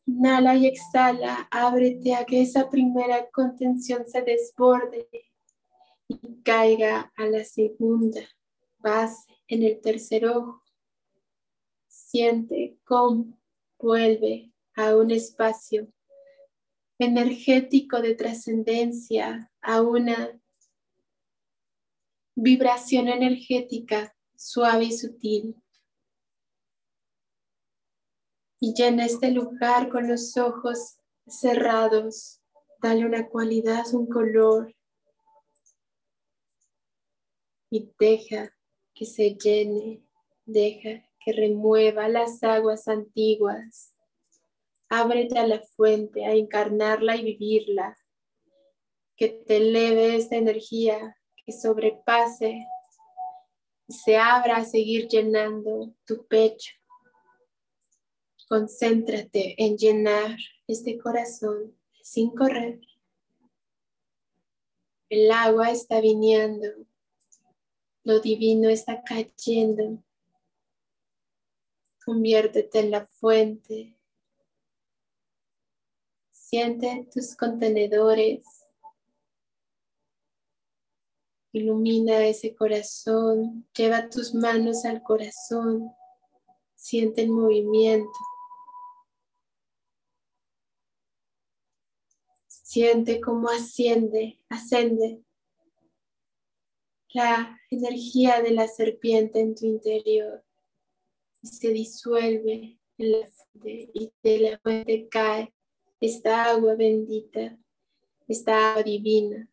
Inhala 0.05 0.55
y 0.55 0.67
exhala, 0.67 1.47
ábrete 1.49 2.13
a 2.15 2.25
que 2.25 2.41
esa 2.41 2.69
primera 2.69 3.29
contención 3.31 4.05
se 4.05 4.21
desborde 4.21 5.07
y 6.07 6.41
caiga 6.43 7.11
a 7.15 7.25
la 7.25 7.43
segunda 7.43 8.21
base 8.79 9.33
en 9.47 9.63
el 9.63 9.79
tercer 9.79 10.25
ojo. 10.25 10.61
Siente 11.87 12.77
cómo 12.83 13.39
vuelve 13.79 14.51
a 14.75 14.95
un 14.95 15.11
espacio 15.11 15.87
energético 16.99 18.01
de 18.01 18.15
trascendencia, 18.15 19.51
a 19.61 19.81
una 19.81 20.39
vibración 22.35 23.07
energética 23.07 24.15
suave 24.35 24.85
y 24.85 24.91
sutil. 24.91 25.62
Y 28.63 28.73
llena 28.73 29.05
este 29.05 29.29
lugar 29.29 29.89
con 29.89 30.07
los 30.07 30.37
ojos 30.37 30.95
cerrados. 31.27 32.39
Dale 32.81 33.05
una 33.05 33.27
cualidad, 33.27 33.83
un 33.93 34.07
color 34.07 34.73
y 37.69 37.91
deja 37.99 38.55
que 38.93 39.05
se 39.05 39.35
llene, 39.35 40.01
deja 40.45 41.05
que 41.19 41.33
remueva 41.33 42.07
las 42.07 42.41
aguas 42.41 42.87
antiguas. 42.87 43.93
Ábrete 44.87 45.39
a 45.39 45.45
la 45.45 45.59
fuente, 45.59 46.25
a 46.25 46.31
encarnarla 46.31 47.17
y 47.17 47.25
vivirla. 47.25 47.97
Que 49.17 49.27
te 49.27 49.57
eleve 49.57 50.15
esta 50.15 50.37
energía, 50.37 51.17
que 51.45 51.51
sobrepase 51.51 52.65
y 53.89 53.93
se 53.93 54.15
abra 54.15 54.55
a 54.55 54.63
seguir 54.63 55.09
llenando 55.09 55.93
tu 56.05 56.25
pecho 56.27 56.71
Concéntrate 58.53 59.55
en 59.57 59.79
llenar 59.79 60.37
este 60.67 60.99
corazón 60.99 61.75
sin 62.03 62.29
correr. 62.29 62.79
El 65.09 65.31
agua 65.31 65.71
está 65.71 65.99
viniendo, 65.99 66.67
lo 68.03 68.19
divino 68.19 68.69
está 68.69 69.01
cayendo. 69.01 70.03
Conviértete 72.05 72.81
en 72.81 72.91
la 72.91 73.07
fuente. 73.07 73.97
Siente 76.31 77.09
tus 77.11 77.35
contenedores. 77.35 78.45
Ilumina 81.53 82.23
ese 82.27 82.53
corazón. 82.53 83.67
Lleva 83.75 84.11
tus 84.11 84.35
manos 84.35 84.85
al 84.85 85.01
corazón. 85.01 85.91
Siente 86.75 87.23
el 87.23 87.31
movimiento. 87.31 88.11
Siente 92.73 93.21
cómo 93.21 93.49
asciende, 93.49 94.39
ascende 94.49 95.23
la 97.09 97.55
energía 97.69 98.41
de 98.41 98.49
la 98.49 98.67
serpiente 98.67 99.41
en 99.41 99.53
tu 99.53 99.67
interior 99.67 100.43
y 101.43 101.49
se 101.49 101.69
disuelve 101.69 102.79
en 102.97 103.11
la 103.11 103.27
fuente 103.27 103.91
y 103.93 104.11
de 104.23 104.39
la 104.39 104.57
fuente 104.57 105.07
cae 105.07 105.53
esta 105.99 106.45
agua 106.45 106.73
bendita, 106.73 107.59
esta 108.27 108.71
agua 108.71 108.81
divina. 108.81 109.47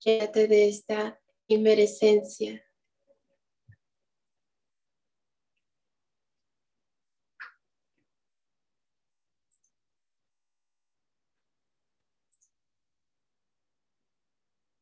Quédate 0.00 0.48
de 0.48 0.68
esta 0.70 1.20
inmerescencia 1.48 2.64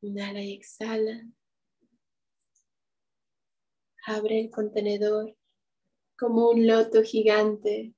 Inhala 0.09 0.41
y 0.41 0.55
exhala. 0.55 1.23
Abre 4.07 4.41
el 4.41 4.51
contenedor 4.51 5.37
como 6.19 6.49
un 6.49 6.67
loto 6.67 7.03
gigante. 7.03 7.93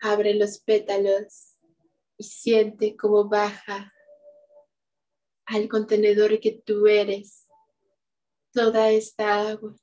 Abre 0.00 0.34
los 0.34 0.58
pétalos 0.58 1.56
y 2.18 2.24
siente 2.24 2.96
cómo 2.96 3.28
baja 3.28 3.92
al 5.44 5.68
contenedor 5.68 6.40
que 6.40 6.60
tú 6.60 6.88
eres 6.88 7.46
toda 8.52 8.90
esta 8.90 9.48
agua. 9.48 9.76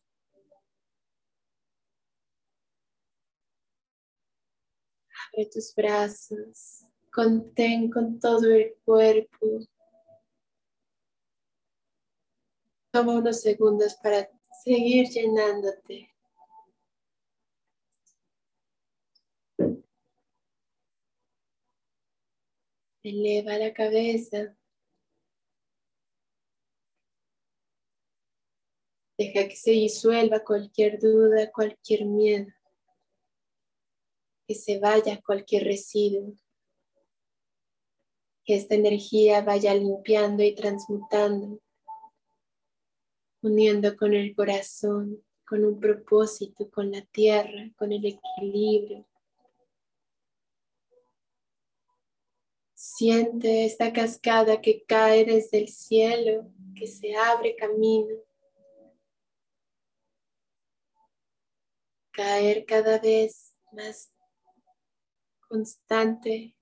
Abre 5.31 5.45
tus 5.45 5.73
brazos, 5.73 6.83
contén 7.13 7.89
con 7.89 8.19
todo 8.19 8.51
el 8.51 8.75
cuerpo 8.83 9.65
Toma 12.97 13.13
unos 13.13 13.41
segundos 13.41 13.93
para 14.01 14.27
seguir 14.63 15.07
llenándote. 15.09 16.11
Eleva 23.03 23.55
la 23.59 23.71
cabeza. 23.71 24.57
Deja 29.15 29.47
que 29.47 29.55
se 29.55 29.69
disuelva 29.69 30.43
cualquier 30.43 30.99
duda, 30.99 31.51
cualquier 31.51 32.03
miedo. 32.05 32.51
Que 34.47 34.55
se 34.55 34.79
vaya 34.79 35.21
cualquier 35.21 35.65
residuo. 35.65 36.33
Que 38.43 38.55
esta 38.55 38.73
energía 38.73 39.43
vaya 39.43 39.75
limpiando 39.75 40.41
y 40.41 40.55
transmutando 40.55 41.61
uniendo 43.47 43.95
con 43.97 44.13
el 44.13 44.35
corazón, 44.35 45.23
con 45.47 45.63
un 45.63 45.79
propósito, 45.79 46.69
con 46.69 46.91
la 46.91 47.01
tierra, 47.01 47.71
con 47.77 47.91
el 47.91 48.05
equilibrio. 48.05 49.05
Siente 52.73 53.65
esta 53.65 53.91
cascada 53.91 54.61
que 54.61 54.83
cae 54.83 55.25
desde 55.25 55.59
el 55.59 55.69
cielo, 55.69 56.51
que 56.75 56.87
se 56.87 57.15
abre 57.15 57.55
camino. 57.55 58.15
Caer 62.11 62.65
cada 62.65 62.99
vez 62.99 63.55
más 63.71 64.11
constante, 65.47 66.55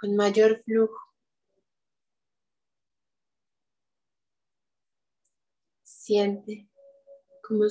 con 0.00 0.16
mayor 0.16 0.62
flujo. 0.62 1.07
Siente 6.08 6.66
como 7.46 7.66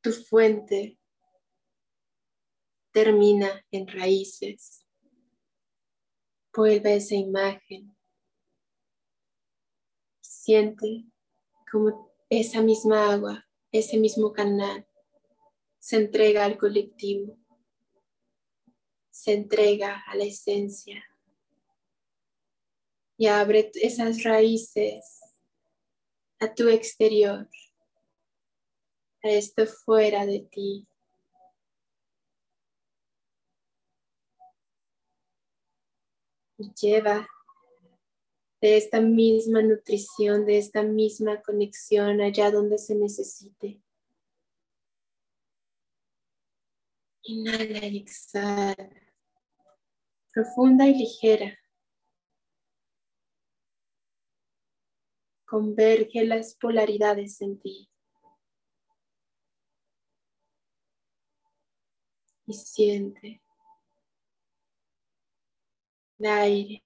tu 0.00 0.12
fuente 0.12 0.96
termina 2.92 3.66
en 3.72 3.88
raíces. 3.88 4.86
Vuelve 6.54 6.94
esa 6.94 7.16
imagen. 7.16 7.92
Siente 10.20 11.06
como 11.72 12.14
esa 12.30 12.62
misma 12.62 13.12
agua, 13.12 13.44
ese 13.72 13.98
mismo 13.98 14.32
canal, 14.32 14.86
se 15.80 15.96
entrega 15.96 16.44
al 16.44 16.56
colectivo, 16.56 17.36
se 19.10 19.32
entrega 19.32 20.04
a 20.06 20.14
la 20.14 20.22
esencia 20.22 21.04
y 23.16 23.26
abre 23.26 23.72
esas 23.74 24.22
raíces 24.22 25.17
a 26.40 26.54
tu 26.54 26.68
exterior, 26.68 27.48
a 29.22 29.28
esto 29.28 29.66
fuera 29.66 30.26
de 30.26 30.40
ti. 30.40 30.86
Y 36.60 36.72
lleva 36.74 37.28
de 38.60 38.76
esta 38.76 39.00
misma 39.00 39.62
nutrición, 39.62 40.44
de 40.44 40.58
esta 40.58 40.82
misma 40.82 41.40
conexión 41.42 42.20
allá 42.20 42.50
donde 42.50 42.78
se 42.78 42.94
necesite. 42.94 43.80
Inhala 47.22 47.86
y 47.86 47.98
exhala. 47.98 48.90
Profunda 50.32 50.86
y 50.86 50.94
ligera. 50.94 51.58
Converge 55.48 56.26
las 56.26 56.54
polaridades 56.56 57.40
en 57.40 57.58
ti. 57.58 57.88
Y 62.44 62.52
siente 62.52 63.42
el 66.18 66.26
aire. 66.26 66.84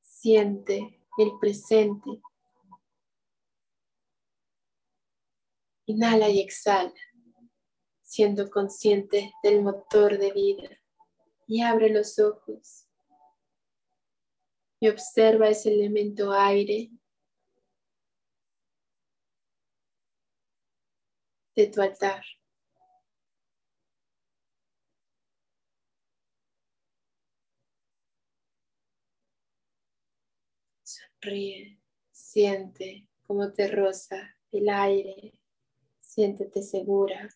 Siente 0.00 1.04
el 1.18 1.38
presente. 1.38 2.22
Inhala 5.84 6.30
y 6.30 6.40
exhala, 6.40 6.94
siendo 8.02 8.50
consciente 8.50 9.34
del 9.42 9.60
motor 9.60 10.16
de 10.16 10.32
vida. 10.32 10.80
Y 11.46 11.60
abre 11.60 11.90
los 11.90 12.18
ojos 12.18 12.87
y 14.80 14.88
observa 14.88 15.48
ese 15.48 15.72
elemento 15.72 16.32
aire 16.32 16.90
de 21.56 21.66
tu 21.66 21.82
altar. 21.82 22.24
Sonríe, 30.84 31.80
siente 32.12 33.08
cómo 33.26 33.52
te 33.52 33.68
roza 33.68 34.36
el 34.52 34.68
aire, 34.68 35.34
siéntete 35.98 36.62
segura. 36.62 37.28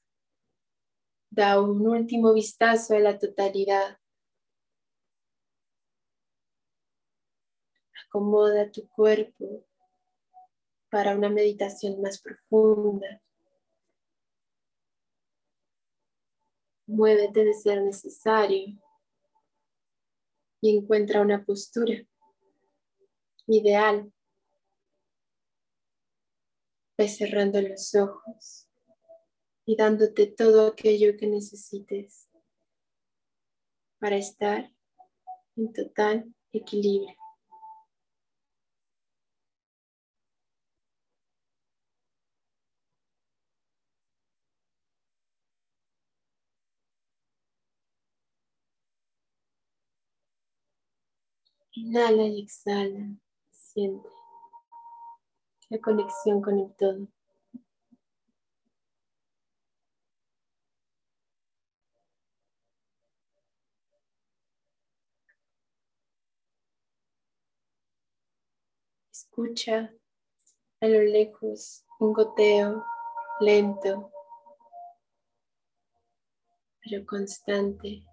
Da 1.30 1.60
un 1.60 1.86
último 1.86 2.32
vistazo 2.32 2.94
a 2.94 3.00
la 3.00 3.18
totalidad 3.18 3.98
Acomoda 8.14 8.70
tu 8.70 8.86
cuerpo 8.90 9.64
para 10.90 11.16
una 11.16 11.30
meditación 11.30 12.02
más 12.02 12.20
profunda. 12.20 13.22
Muévete 16.86 17.42
de 17.42 17.54
ser 17.54 17.80
necesario 17.80 18.78
y 20.60 20.76
encuentra 20.76 21.22
una 21.22 21.42
postura 21.42 22.06
ideal. 23.46 24.12
Ve 26.98 27.08
cerrando 27.08 27.62
los 27.62 27.94
ojos 27.94 28.68
y 29.64 29.74
dándote 29.74 30.26
todo 30.26 30.66
aquello 30.66 31.16
que 31.16 31.28
necesites 31.28 32.28
para 33.98 34.16
estar 34.16 34.70
en 35.56 35.72
total 35.72 36.34
equilibrio. 36.52 37.21
Inhala 51.84 52.22
y 52.22 52.42
exhala. 52.42 53.08
Siente 53.50 54.08
la 55.68 55.78
conexión 55.80 56.40
con 56.40 56.60
el 56.60 56.72
todo. 56.76 57.08
Escucha 69.10 69.92
a 70.80 70.86
lo 70.86 71.00
lejos 71.02 71.84
un 71.98 72.12
goteo 72.12 72.84
lento, 73.40 74.12
pero 76.80 77.04
constante 77.04 78.04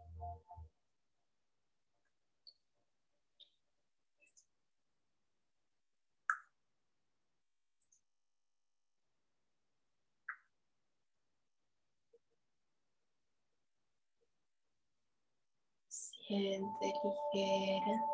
Siente 16.30 16.94
ligera, 17.04 18.06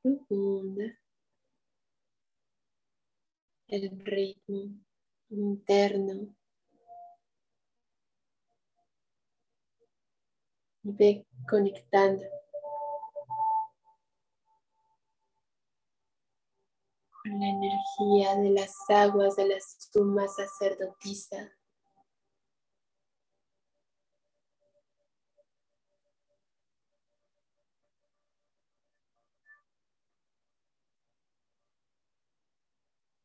profunda, 0.00 0.84
el 3.68 4.00
ritmo 4.06 4.70
interno. 5.28 6.34
Ve 10.82 11.26
conectando 11.46 12.24
con 17.22 17.38
la 17.38 17.48
energía 17.48 18.36
de 18.36 18.48
las 18.48 18.74
aguas 18.88 19.36
de 19.36 19.48
la 19.48 19.56
suma 19.60 20.26
sacerdotisa 20.26 21.55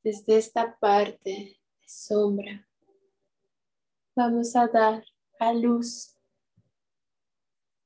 desde 0.03 0.37
esta 0.37 0.77
parte 0.79 1.29
de 1.29 1.61
sombra, 1.85 2.67
vamos 4.15 4.55
a 4.55 4.67
dar 4.67 5.03
a 5.39 5.53
luz 5.53 6.17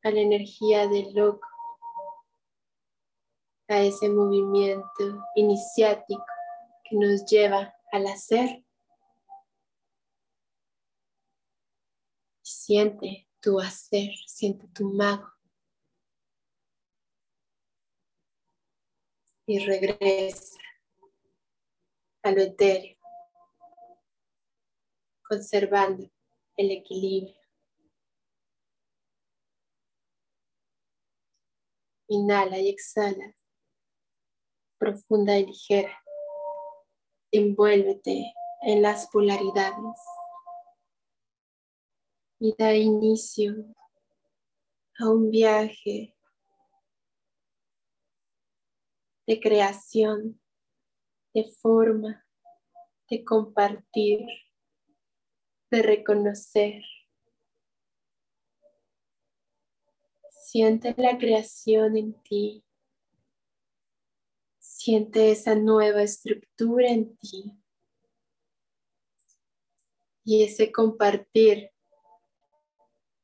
a 0.03 0.11
la 0.11 0.21
energía 0.21 0.87
del 0.87 1.13
loco, 1.13 1.47
a 3.67 3.79
ese 3.79 4.07
movimiento 4.09 5.23
iniciático 5.35 6.23
que 6.83 6.95
nos 6.95 7.25
lleva 7.25 7.73
al 7.91 8.05
hacer. 8.07 8.63
Siente 12.43 13.27
tu 13.39 13.59
hacer, 13.59 14.11
siente 14.27 14.67
tu 14.67 14.93
mago. 14.93 15.27
Y 19.47 19.59
regresa 19.59 20.64
a 22.25 22.31
lo 22.31 22.41
etéreo, 22.41 22.97
conservando 25.21 26.09
el 26.57 26.71
equilibrio. 26.71 27.39
Inhala 32.07 32.57
y 32.57 32.69
exhala, 32.69 33.35
profunda 34.79 35.37
y 35.37 35.45
ligera. 35.45 36.03
Envuélvete 37.31 38.33
en 38.61 38.81
las 38.81 39.07
polaridades 39.11 39.99
y 42.39 42.55
da 42.57 42.73
inicio 42.73 43.53
a 44.97 45.09
un 45.09 45.29
viaje 45.29 46.15
de 49.27 49.39
creación 49.39 50.41
de 51.35 51.51
forma, 51.61 52.25
de 53.09 53.25
compartir, 53.25 54.25
de 55.69 55.81
reconocer. 55.81 56.81
Siente 60.29 60.95
la 60.97 61.17
creación 61.17 61.97
en 61.97 62.13
ti. 62.23 62.63
Siente 64.59 65.31
esa 65.31 65.55
nueva 65.55 66.03
estructura 66.03 66.87
en 66.87 67.17
ti. 67.17 67.51
Y 70.23 70.45
ese 70.45 70.71
compartir 70.71 71.71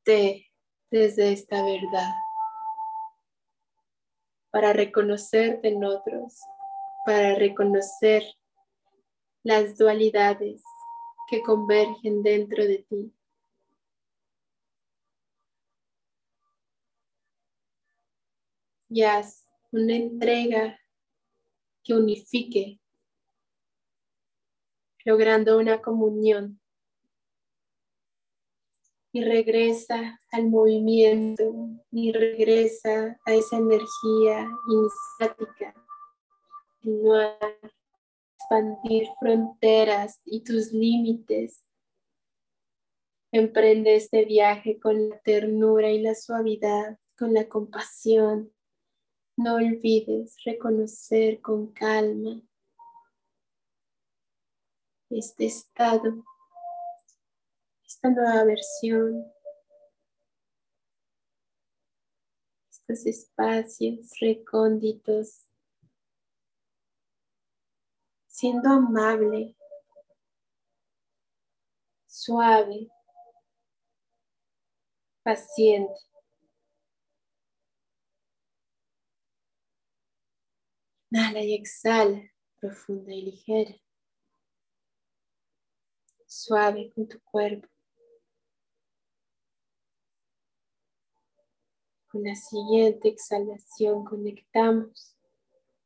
desde 0.03 1.31
esta 1.31 1.63
verdad 1.63 2.11
para 4.49 4.73
reconocerte 4.73 5.69
en 5.69 5.85
otros, 5.85 6.41
para 7.05 7.35
reconocer 7.35 8.23
las 9.43 9.77
dualidades 9.77 10.61
que 11.29 11.41
convergen 11.41 12.21
dentro 12.23 12.63
de 12.63 12.85
ti. 12.89 13.13
Y 18.89 19.03
haz 19.03 19.47
una 19.71 19.95
entrega 19.95 20.77
que 21.83 21.93
unifique, 21.93 22.81
logrando 25.05 25.57
una 25.57 25.81
comunión. 25.81 26.59
Y 29.13 29.23
regresa 29.23 30.21
al 30.31 30.49
movimiento, 30.49 31.53
y 31.91 32.11
regresa 32.11 33.19
a 33.25 33.33
esa 33.33 33.57
energía 33.57 34.49
iniciática, 34.69 35.73
expandir 38.51 39.07
fronteras 39.19 40.19
y 40.25 40.43
tus 40.43 40.71
límites. 40.71 41.65
Emprende 43.31 43.95
este 43.95 44.25
viaje 44.25 44.79
con 44.79 45.09
la 45.09 45.19
ternura 45.19 45.89
y 45.89 46.01
la 46.01 46.15
suavidad, 46.15 46.97
con 47.17 47.33
la 47.33 47.47
compasión. 47.47 48.53
No 49.37 49.55
olvides 49.55 50.35
reconocer 50.43 51.39
con 51.39 51.71
calma 51.71 52.41
este 55.09 55.45
estado, 55.45 56.23
esta 57.85 58.09
nueva 58.09 58.43
versión, 58.45 59.25
estos 62.69 63.05
espacios 63.05 64.11
recónditos 64.19 65.50
siendo 68.41 68.69
amable, 68.71 69.55
suave, 72.07 72.89
paciente. 75.21 75.93
Inhala 81.11 81.43
y 81.43 81.53
exhala, 81.53 82.19
profunda 82.59 83.13
y 83.13 83.21
ligera. 83.21 83.75
Suave 86.25 86.91
con 86.95 87.07
tu 87.07 87.21
cuerpo. 87.21 87.67
Con 92.07 92.23
la 92.23 92.33
siguiente 92.33 93.09
exhalación 93.09 94.03
conectamos 94.03 95.15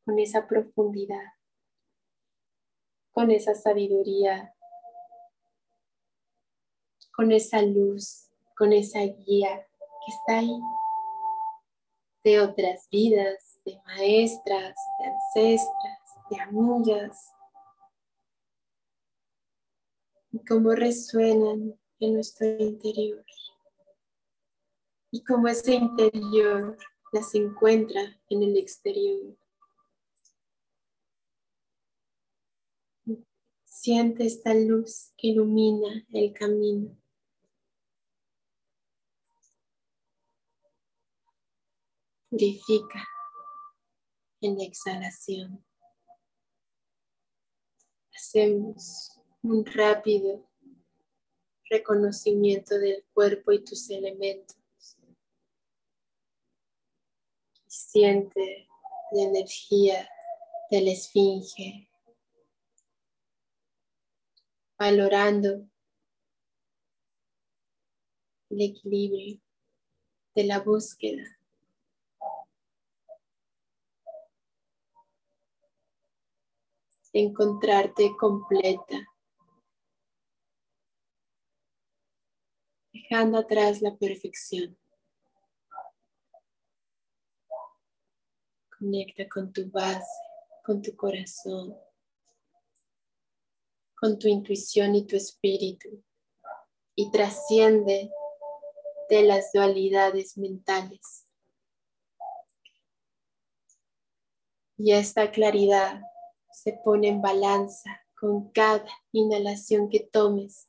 con 0.06 0.18
esa 0.20 0.48
profundidad 0.48 1.35
con 3.16 3.32
esa 3.32 3.56
sabiduría, 3.56 4.54
con 7.16 7.32
esa 7.32 7.62
luz, 7.62 8.30
con 8.58 8.74
esa 8.74 9.00
guía 9.00 9.66
que 10.06 10.12
está 10.12 10.40
ahí 10.40 10.60
de 12.26 12.42
otras 12.42 12.90
vidas, 12.92 13.62
de 13.64 13.80
maestras, 13.86 14.76
de 15.00 15.06
ancestras, 15.06 16.00
de 16.30 16.42
amigas, 16.42 17.32
y 20.34 20.44
cómo 20.44 20.72
resuenan 20.72 21.80
en 22.00 22.14
nuestro 22.16 22.48
interior 22.48 23.24
y 25.12 25.24
cómo 25.24 25.48
ese 25.48 25.76
interior 25.76 26.78
las 27.14 27.34
encuentra 27.34 28.02
en 28.28 28.44
el 28.44 28.58
exterior. 28.58 29.38
Siente 33.86 34.26
esta 34.26 34.52
luz 34.56 35.14
que 35.16 35.28
ilumina 35.28 36.08
el 36.12 36.34
camino. 36.34 36.98
Purifica 42.28 43.08
en 44.42 44.58
la 44.58 44.64
exhalación. 44.64 45.64
Hacemos 48.16 49.22
un 49.44 49.64
rápido 49.64 50.50
reconocimiento 51.70 52.80
del 52.80 53.06
cuerpo 53.14 53.52
y 53.52 53.64
tus 53.64 53.88
elementos. 53.92 54.58
Siente 57.68 58.68
la 59.12 59.22
energía 59.22 60.10
de 60.72 60.82
la 60.82 60.90
esfinge 60.90 61.88
valorando 64.78 65.68
el 68.50 68.62
equilibrio 68.62 69.40
de 70.36 70.44
la 70.44 70.60
búsqueda. 70.60 71.24
encontrarte 77.18 78.14
completa, 78.20 79.08
dejando 82.92 83.38
atrás 83.38 83.82
la 83.82 83.96
perfección. 83.96 84.78
Conecta 88.78 89.30
con 89.30 89.54
tu 89.54 89.72
base, 89.72 90.06
con 90.66 90.82
tu 90.82 90.94
corazón 90.98 91.85
con 94.06 94.20
tu 94.20 94.28
intuición 94.28 94.94
y 94.94 95.08
tu 95.08 95.16
espíritu 95.16 95.90
y 96.94 97.10
trasciende 97.10 98.12
de 99.10 99.24
las 99.24 99.52
dualidades 99.52 100.38
mentales. 100.38 101.28
Y 104.78 104.92
esta 104.92 105.32
claridad 105.32 106.04
se 106.52 106.74
pone 106.74 107.08
en 107.08 107.20
balanza 107.20 108.00
con 108.14 108.52
cada 108.52 108.86
inhalación 109.12 109.90
que 109.90 110.02
tomes. 110.02 110.68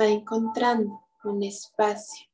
Va 0.00 0.06
encontrando 0.06 1.04
un 1.24 1.42
espacio 1.42 2.28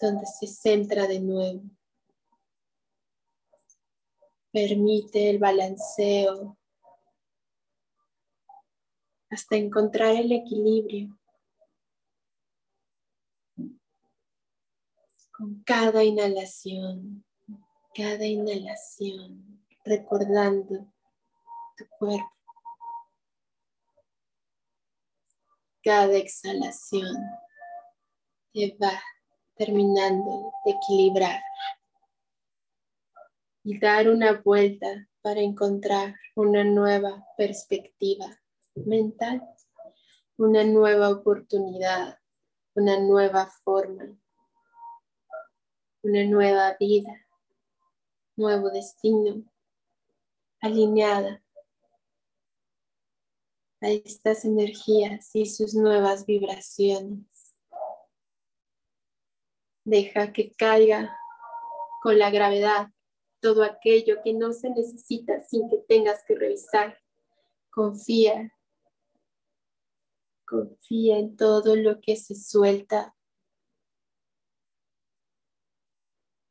donde 0.00 0.24
se 0.24 0.46
centra 0.46 1.06
de 1.06 1.20
nuevo. 1.20 1.64
Permite 4.52 5.30
el 5.30 5.38
balanceo 5.38 6.58
hasta 9.30 9.56
encontrar 9.56 10.16
el 10.16 10.32
equilibrio. 10.32 11.16
Con 15.30 15.62
cada 15.64 16.02
inhalación, 16.02 17.24
cada 17.94 18.26
inhalación, 18.26 19.64
recordando 19.84 20.92
tu 21.76 21.86
cuerpo. 21.98 22.30
Cada 25.82 26.16
exhalación 26.16 27.16
te 28.52 28.76
va 28.82 29.00
terminando 29.54 30.52
de 30.64 30.72
equilibrar 30.72 31.40
y 33.62 33.78
dar 33.78 34.08
una 34.08 34.40
vuelta 34.40 35.08
para 35.22 35.40
encontrar 35.40 36.14
una 36.34 36.64
nueva 36.64 37.26
perspectiva 37.36 38.26
mental, 38.74 39.42
una 40.36 40.64
nueva 40.64 41.10
oportunidad, 41.10 42.18
una 42.74 42.98
nueva 42.98 43.50
forma, 43.64 44.16
una 46.02 46.24
nueva 46.24 46.76
vida, 46.80 47.26
nuevo 48.36 48.70
destino, 48.70 49.44
alineada 50.60 51.42
a 53.82 53.88
estas 53.88 54.44
energías 54.44 55.34
y 55.34 55.46
sus 55.46 55.74
nuevas 55.74 56.24
vibraciones. 56.24 57.54
Deja 59.84 60.32
que 60.32 60.52
caiga 60.52 61.14
con 62.02 62.18
la 62.18 62.30
gravedad 62.30 62.88
todo 63.40 63.62
aquello 63.64 64.22
que 64.22 64.32
no 64.32 64.52
se 64.52 64.70
necesita 64.70 65.40
sin 65.40 65.68
que 65.68 65.78
tengas 65.88 66.22
que 66.24 66.34
revisar. 66.34 66.98
Confía. 67.70 68.54
Confía 70.46 71.18
en 71.18 71.36
todo 71.36 71.76
lo 71.76 72.00
que 72.00 72.16
se 72.16 72.34
suelta 72.34 73.14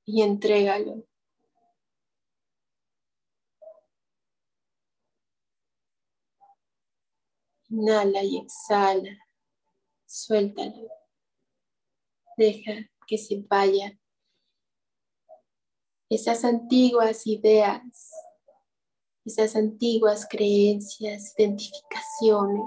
y 0.05 0.23
entrégalo. 0.23 1.05
Inhala 7.69 8.23
y 8.23 8.37
exhala. 8.37 9.17
Suéltalo. 10.07 10.89
Deja 12.37 12.89
que 13.05 13.17
se 13.17 13.43
vaya 13.47 13.99
esas 16.09 16.43
antiguas 16.43 17.27
ideas, 17.27 18.11
esas 19.23 19.55
antiguas 19.55 20.27
creencias, 20.27 21.33
identificaciones, 21.37 22.65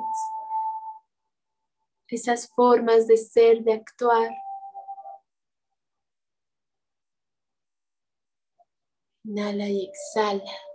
esas 2.09 2.49
formas 2.49 3.07
de 3.07 3.16
ser, 3.16 3.64
de 3.64 3.72
actuar. 3.72 4.30
Inhala 9.24 9.68
y 9.68 9.86
exhala. 9.86 10.72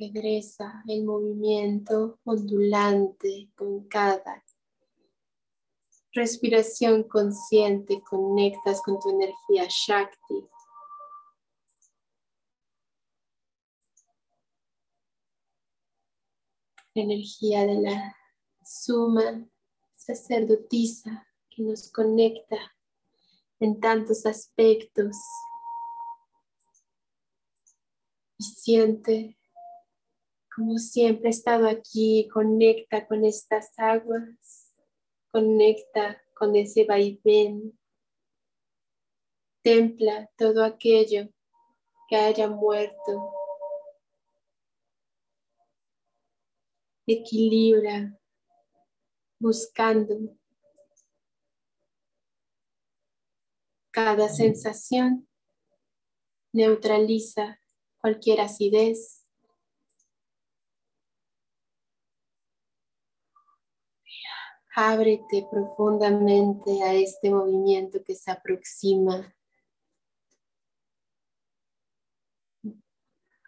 Regresa 0.00 0.82
el 0.88 1.04
movimiento 1.04 2.20
ondulante 2.24 3.50
con 3.54 3.86
cada 3.86 4.42
respiración 6.12 7.02
consciente. 7.02 8.00
Conectas 8.08 8.80
con 8.80 8.98
tu 8.98 9.10
energía 9.10 9.66
Shakti. 9.68 10.48
Energía 16.94 17.66
de 17.66 17.74
la 17.82 18.16
suma 18.64 19.46
sacerdotisa 19.96 21.28
que 21.50 21.62
nos 21.62 21.92
conecta 21.92 22.56
en 23.58 23.78
tantos 23.78 24.24
aspectos 24.24 25.14
y 28.38 28.44
siente 28.44 29.39
como 30.54 30.78
siempre 30.78 31.28
he 31.28 31.30
estado 31.30 31.68
aquí, 31.68 32.28
conecta 32.32 33.06
con 33.06 33.24
estas 33.24 33.78
aguas, 33.78 34.74
conecta 35.30 36.22
con 36.34 36.56
ese 36.56 36.84
vaivén, 36.84 37.78
templa 39.62 40.28
todo 40.36 40.64
aquello 40.64 41.28
que 42.08 42.16
haya 42.16 42.48
muerto, 42.48 43.32
equilibra, 47.06 48.18
buscando 49.38 50.36
cada 53.92 54.28
sensación, 54.28 55.28
neutraliza 56.52 57.60
cualquier 58.00 58.40
acidez 58.40 59.19
Ábrete 64.82 65.46
profundamente 65.50 66.82
a 66.82 66.94
este 66.94 67.28
movimiento 67.28 68.02
que 68.02 68.14
se 68.14 68.30
aproxima. 68.30 69.36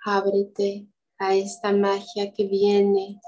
Ábrete 0.04 0.88
a 1.18 1.34
esta 1.34 1.72
magia 1.72 2.34
que 2.34 2.44
viene, 2.44 3.18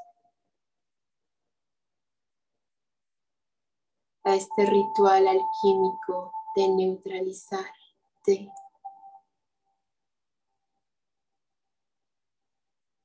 a 4.25 4.35
este 4.35 4.67
ritual 4.67 5.27
alquímico 5.27 6.31
de 6.57 6.69
neutralizarte. 6.69 8.53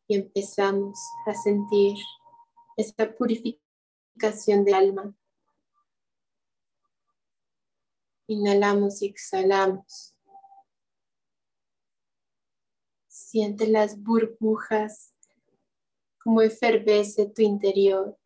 Y 0.10 0.16
empezamos 0.16 1.00
a 1.26 1.34
sentir 1.36 1.96
esta 2.76 3.16
purificación 3.16 3.69
de 4.20 4.74
alma. 4.74 5.16
Inhalamos 8.28 9.02
y 9.02 9.08
exhalamos. 9.08 10.14
Siente 13.08 13.68
las 13.68 14.02
burbujas, 14.02 15.16
como 16.22 16.42
efervece 16.42 17.28
tu 17.28 17.42
interior. 17.42 18.18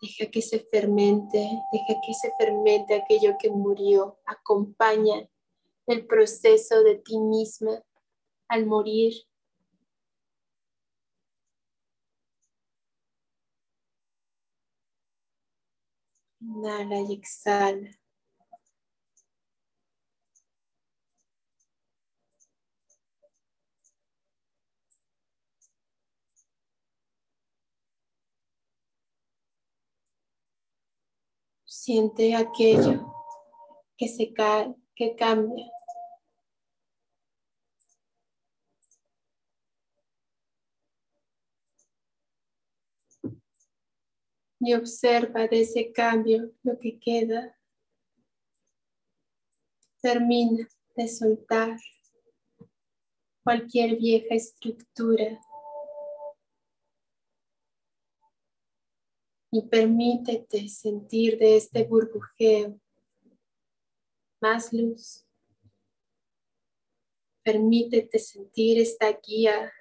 Deja 0.00 0.30
que 0.30 0.42
se 0.42 0.58
fermente, 0.58 1.38
deja 1.72 2.00
que 2.04 2.14
se 2.14 2.32
fermente 2.38 2.94
aquello 2.94 3.36
que 3.38 3.50
murió. 3.50 4.18
Acompaña 4.24 5.28
el 5.86 6.06
proceso 6.06 6.82
de 6.82 6.96
ti 6.96 7.18
misma 7.18 7.84
al 8.52 8.66
morir. 8.66 9.14
Inhala 16.40 17.00
y 17.00 17.14
exhala. 17.14 17.90
Siente 31.64 32.34
aquello 32.36 33.12
que 33.96 34.08
se 34.08 34.32
cae, 34.34 34.74
que 34.94 35.16
cambia. 35.16 35.64
Y 44.64 44.74
observa 44.74 45.48
de 45.48 45.62
ese 45.62 45.92
cambio 45.92 46.52
lo 46.62 46.78
que 46.78 46.98
queda. 47.00 47.58
Termina 50.00 50.68
de 50.94 51.08
soltar 51.08 51.76
cualquier 53.42 53.96
vieja 53.96 54.36
estructura 54.36 55.40
y 59.50 59.62
permítete 59.62 60.68
sentir 60.68 61.38
de 61.38 61.56
este 61.56 61.82
burbujeo 61.84 62.80
más 64.40 64.72
luz. 64.72 65.26
Permítete 67.42 68.20
sentir 68.20 68.80
esta 68.80 69.10
guía 69.12 69.72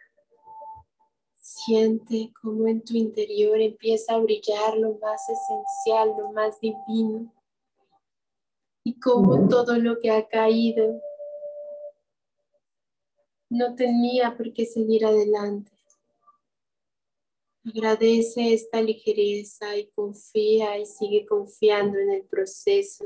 Siente 1.66 2.34
cómo 2.41 2.68
en 2.68 2.84
tu 2.84 2.95
interior 2.95 3.62
empieza 3.62 4.16
a 4.16 4.20
brillar 4.20 4.78
lo 4.78 4.95
más 4.95 5.22
esencial, 5.30 6.09
lo 6.18 6.32
más 6.32 6.59
divino. 6.59 7.32
Y 8.84 8.99
cómo 8.99 9.47
todo 9.47 9.78
lo 9.78 9.99
que 9.99 10.09
ha 10.09 10.28
caído 10.28 10.99
no 13.49 13.76
tenía 13.76 14.36
por 14.36 14.51
qué 14.53 14.66
seguir 14.66 15.05
adelante. 15.05 15.72
Agradece 17.64 18.53
esta 18.53 18.82
ligereza 18.82 19.78
y 19.78 19.91
confía 19.91 20.80
y 20.80 20.86
sigue 20.88 21.28
confiando 21.28 21.99
en 21.99 22.09
el 22.09 22.24
proceso. 22.24 23.05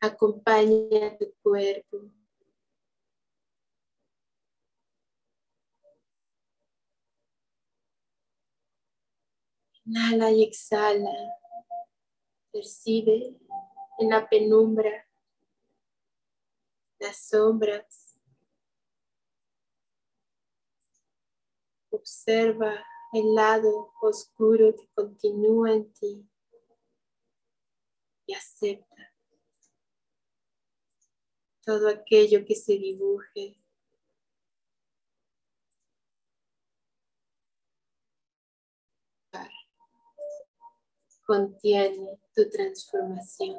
Acompaña 0.00 1.08
a 1.08 1.18
tu 1.18 1.30
cuerpo. 1.42 2.10
Inhala 9.88 10.30
y 10.30 10.42
exhala. 10.42 11.10
Percibe 12.52 13.34
en 13.98 14.10
la 14.10 14.28
penumbra 14.28 15.08
las 16.98 17.28
sombras. 17.28 18.20
Observa 21.90 22.84
el 23.14 23.34
lado 23.34 23.94
oscuro 24.02 24.76
que 24.76 24.86
continúa 24.88 25.72
en 25.72 25.90
ti 25.94 26.28
y 28.26 28.34
acepta 28.34 29.14
todo 31.64 31.88
aquello 31.88 32.44
que 32.44 32.54
se 32.54 32.74
dibuje. 32.74 33.57
Contiene 41.28 42.18
tu 42.34 42.48
transformación. 42.48 43.58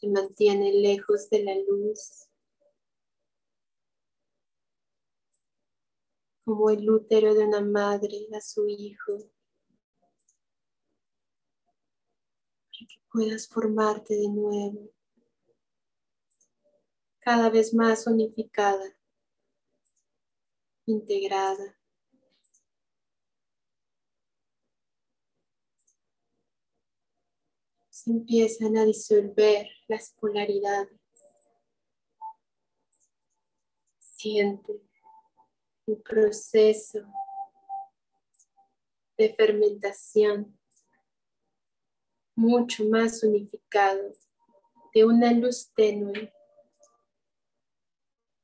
Te 0.00 0.06
mantiene 0.06 0.72
lejos 0.74 1.28
de 1.28 1.42
la 1.42 1.56
luz. 1.56 2.28
Como 6.44 6.70
el 6.70 6.88
útero 6.88 7.34
de 7.34 7.46
una 7.46 7.62
madre 7.62 8.28
a 8.32 8.40
su 8.40 8.68
hijo. 8.68 9.28
que 12.70 12.86
puedas 13.10 13.48
formarte 13.48 14.14
de 14.14 14.28
nuevo, 14.28 14.88
cada 17.18 17.50
vez 17.50 17.74
más 17.74 18.06
unificada, 18.06 18.84
integrada. 20.86 21.76
Empiezan 28.06 28.76
a 28.76 28.84
disolver 28.84 29.66
las 29.88 30.12
polaridades. 30.12 31.00
Siente 33.98 34.80
el 35.86 35.96
proceso 36.02 37.00
de 39.16 39.34
fermentación 39.34 40.58
mucho 42.36 42.84
más 42.84 43.22
unificado 43.22 44.12
de 44.92 45.04
una 45.04 45.32
luz 45.32 45.72
tenue 45.74 46.32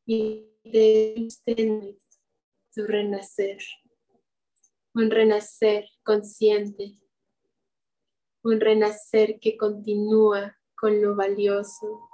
y 0.06 0.46
de 0.64 1.14
luz 1.16 1.42
tenue 1.42 1.98
su 2.72 2.86
renacer, 2.86 3.58
un 4.94 5.10
renacer 5.10 5.88
consciente, 6.04 6.99
un 8.42 8.60
renacer 8.60 9.38
que 9.38 9.56
continúa 9.56 10.56
con 10.74 11.00
lo 11.02 11.14
valioso, 11.14 12.08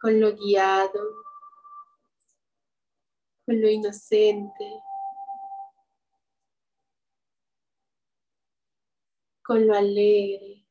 con 0.00 0.20
lo 0.20 0.34
guiado, 0.34 1.00
con 3.44 3.60
lo 3.60 3.68
inocente, 3.68 4.82
con 9.42 9.66
lo 9.66 9.74
alegre, 9.74 10.66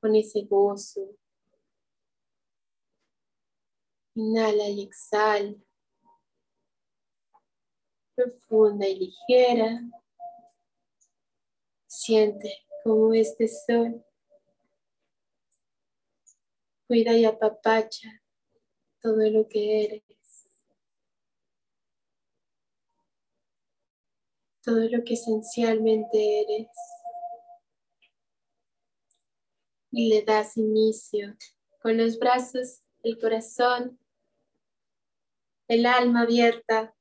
con 0.00 0.16
ese 0.16 0.46
gozo. 0.46 1.14
Inhala 4.14 4.68
y 4.68 4.82
exhala. 4.82 5.54
Profunda 8.24 8.86
y 8.86 8.98
ligera. 8.98 9.80
Siente 11.86 12.66
como 12.84 13.14
este 13.14 13.48
sol 13.48 14.04
cuida 16.86 17.14
y 17.14 17.24
apapacha 17.24 18.08
todo 19.00 19.28
lo 19.30 19.48
que 19.48 19.84
eres. 19.84 20.02
todo 24.62 24.88
lo 24.88 25.02
que 25.04 25.14
esencialmente 25.14 26.42
eres. 26.42 26.68
Y 29.90 30.08
le 30.08 30.22
das 30.22 30.56
inicio 30.56 31.36
con 31.80 31.96
los 31.96 32.18
brazos, 32.18 32.82
el 33.02 33.18
corazón, 33.18 33.98
el 35.66 35.86
alma 35.86 36.22
abierta, 36.22 36.94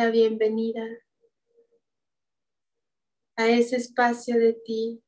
la 0.00 0.08
bienvenida 0.08 0.82
a 3.36 3.48
ese 3.48 3.76
espacio 3.76 4.38
de 4.38 4.54
ti 4.54 5.04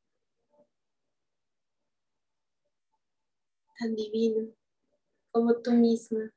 tan 3.79 3.95
divino 3.95 4.53
como 5.31 5.59
tú 5.63 5.71
misma. 5.71 6.31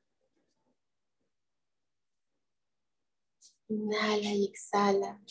Inhala 3.69 4.33
y 4.33 4.45
exhala. 4.45 5.21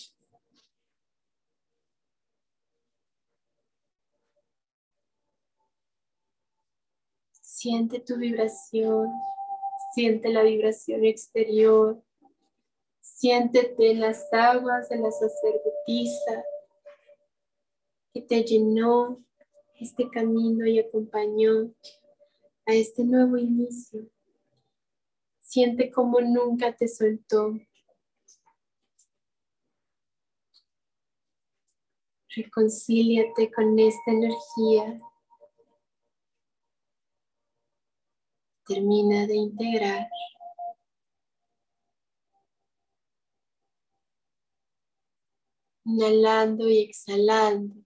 Siente 7.40 7.98
tu 7.98 8.18
vibración, 8.18 9.10
siente 9.96 10.28
la 10.28 10.44
vibración 10.44 11.04
exterior, 11.04 12.05
siéntete 13.16 13.92
en 13.92 14.00
las 14.00 14.30
aguas 14.30 14.90
de 14.90 14.98
la 14.98 15.10
sacerdotisa 15.10 16.44
que 18.12 18.20
te 18.20 18.44
llenó 18.44 19.24
este 19.80 20.10
camino 20.10 20.66
y 20.66 20.78
acompañó 20.78 21.72
a 22.66 22.74
este 22.74 23.04
nuevo 23.04 23.38
inicio. 23.38 24.06
Siente 25.40 25.90
como 25.90 26.20
nunca 26.20 26.76
te 26.76 26.88
soltó, 26.88 27.54
Reconcíliate 32.28 33.50
con 33.50 33.78
esta 33.78 34.10
energía. 34.10 35.00
Termina 38.66 39.26
de 39.26 39.36
integrar. 39.36 40.06
Inhalando 45.86 46.68
y 46.68 46.80
exhalando. 46.80 47.76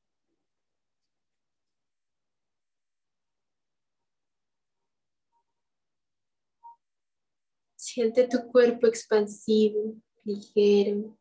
Siente 7.76 8.26
tu 8.26 8.50
cuerpo 8.50 8.86
expansivo, 8.86 9.96
ligero. 10.24 11.19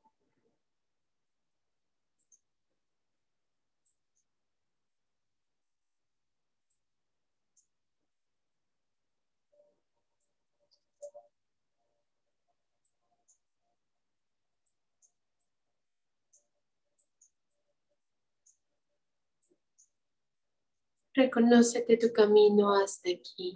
Reconócete 21.19 21.97
tu 21.97 22.13
camino 22.13 22.73
hasta 22.73 23.09
aquí. 23.09 23.53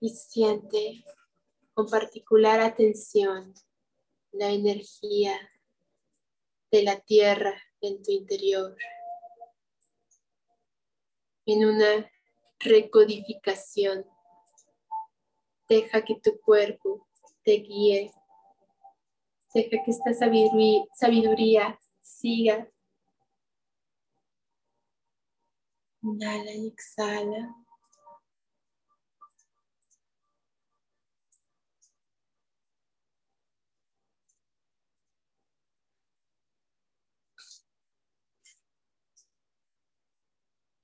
Y 0.00 0.08
siente 0.08 1.04
con 1.74 1.88
particular 1.88 2.58
atención 2.58 3.54
la 4.32 4.50
energía 4.50 5.38
de 6.72 6.82
la 6.82 6.98
tierra 6.98 7.62
en 7.80 8.02
tu 8.02 8.10
interior. 8.10 8.76
En 11.46 11.64
una 11.64 12.10
recodificación. 12.58 14.04
Deja 15.68 16.04
que 16.04 16.16
tu 16.20 16.40
cuerpo 16.40 17.07
te 17.48 17.60
guíe. 17.60 18.12
Deja 19.54 19.82
que 19.82 19.90
esta 19.90 20.12
sabiduría, 20.12 21.78
siga. 22.02 22.68
Inhala 26.02 26.52
y 26.52 26.66
exhala. 26.66 27.56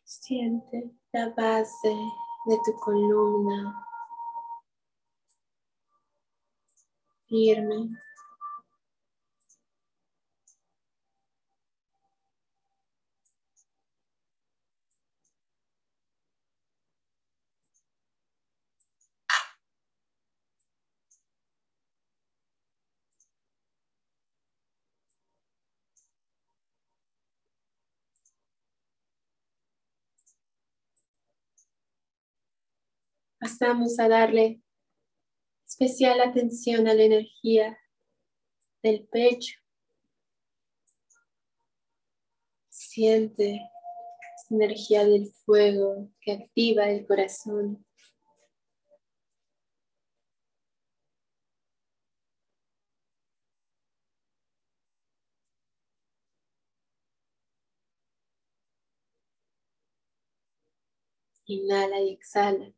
Siente 0.04 0.90
la 1.12 1.28
base 1.28 1.94
de 2.46 2.56
tu 2.64 2.72
columna 2.80 3.84
firme. 7.34 7.90
pasamos 33.40 33.98
a 33.98 34.08
darle 34.08 34.63
especial 35.74 36.20
atención 36.20 36.86
a 36.86 36.94
la 36.94 37.02
energía 37.02 37.76
del 38.80 39.08
pecho. 39.08 39.58
Siente 42.68 43.56
esa 44.36 44.54
energía 44.54 45.04
del 45.04 45.32
fuego 45.44 46.10
que 46.20 46.32
activa 46.32 46.88
el 46.90 47.04
corazón. 47.06 47.84
Inhala 61.46 62.00
y 62.00 62.12
exhala. 62.12 62.72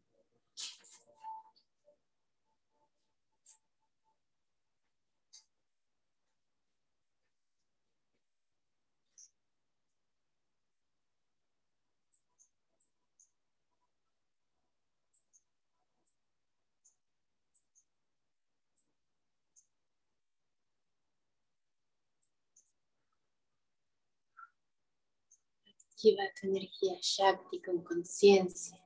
Activa 26.07 26.23
tu 26.41 26.47
energía 26.47 26.97
Shakti 27.01 27.61
con 27.61 27.83
conciencia. 27.83 28.79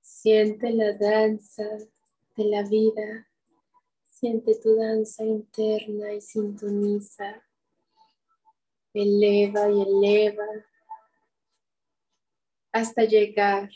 Siente 0.00 0.70
la 0.70 0.92
danza 0.94 1.62
de 2.34 2.44
la 2.44 2.64
vida. 2.64 3.28
Siente 4.04 4.56
tu 4.56 4.74
danza 4.74 5.22
interna 5.22 6.12
y 6.12 6.20
sintoniza. 6.20 7.40
Eleva 8.92 9.70
y 9.70 9.82
eleva 9.82 10.46
hasta 12.72 13.04
llegar 13.04 13.70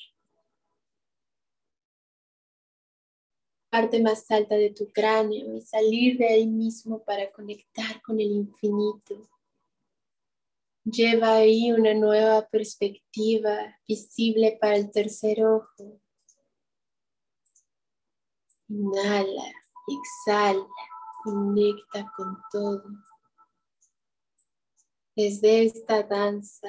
parte 3.71 4.03
más 4.03 4.29
alta 4.33 4.57
de 4.57 4.71
tu 4.71 4.91
cráneo 4.91 5.55
y 5.55 5.61
salir 5.61 6.19
de 6.19 6.27
ahí 6.27 6.47
mismo 6.49 7.05
para 7.05 7.31
conectar 7.31 8.03
con 8.03 8.19
el 8.19 8.33
infinito. 8.33 9.29
Lleva 10.91 11.35
ahí 11.35 11.71
una 11.71 11.93
nueva 11.93 12.49
perspectiva 12.49 13.79
visible 13.87 14.57
para 14.59 14.77
el 14.77 14.91
tercer 14.91 15.45
ojo. 15.45 16.01
Inhala, 18.69 19.53
exhala, 19.87 20.67
conecta 21.23 22.11
con 22.17 22.39
todo. 22.51 22.85
Desde 25.15 25.65
esta 25.65 26.05
danza 26.05 26.69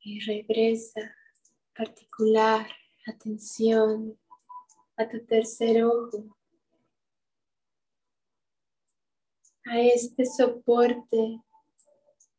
y 0.00 0.18
regresa 0.24 1.14
particular 1.76 2.68
atención 3.06 4.18
a 4.96 5.08
tu 5.08 5.24
tercer 5.24 5.84
ojo. 5.84 6.36
A 9.66 9.80
este 9.80 10.26
soporte 10.26 11.40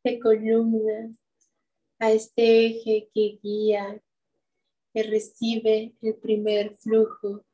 de 0.04 0.20
columna, 0.20 1.14
a 1.98 2.12
este 2.12 2.66
eje 2.66 3.10
que 3.12 3.38
guía, 3.42 4.00
que 4.92 5.02
recibe 5.02 5.94
el 6.00 6.14
primer 6.16 6.76
flujo. 6.76 7.44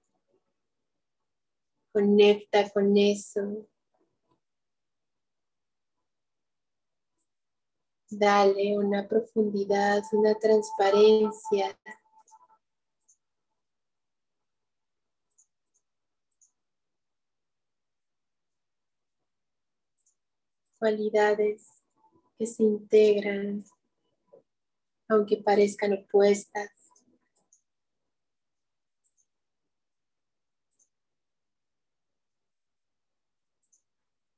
Conecta 1.92 2.70
con 2.70 2.96
eso. 2.96 3.68
Dale 8.10 8.78
una 8.78 9.08
profundidad, 9.08 10.02
una 10.12 10.34
transparencia 10.34 11.78
cualidades 20.82 21.64
que 22.36 22.44
se 22.44 22.64
integran, 22.64 23.64
aunque 25.08 25.36
parezcan 25.36 25.92
opuestas. 25.92 26.70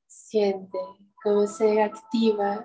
Siente 0.07 0.79
cómo 1.23 1.47
se 1.47 1.81
activa 1.81 2.63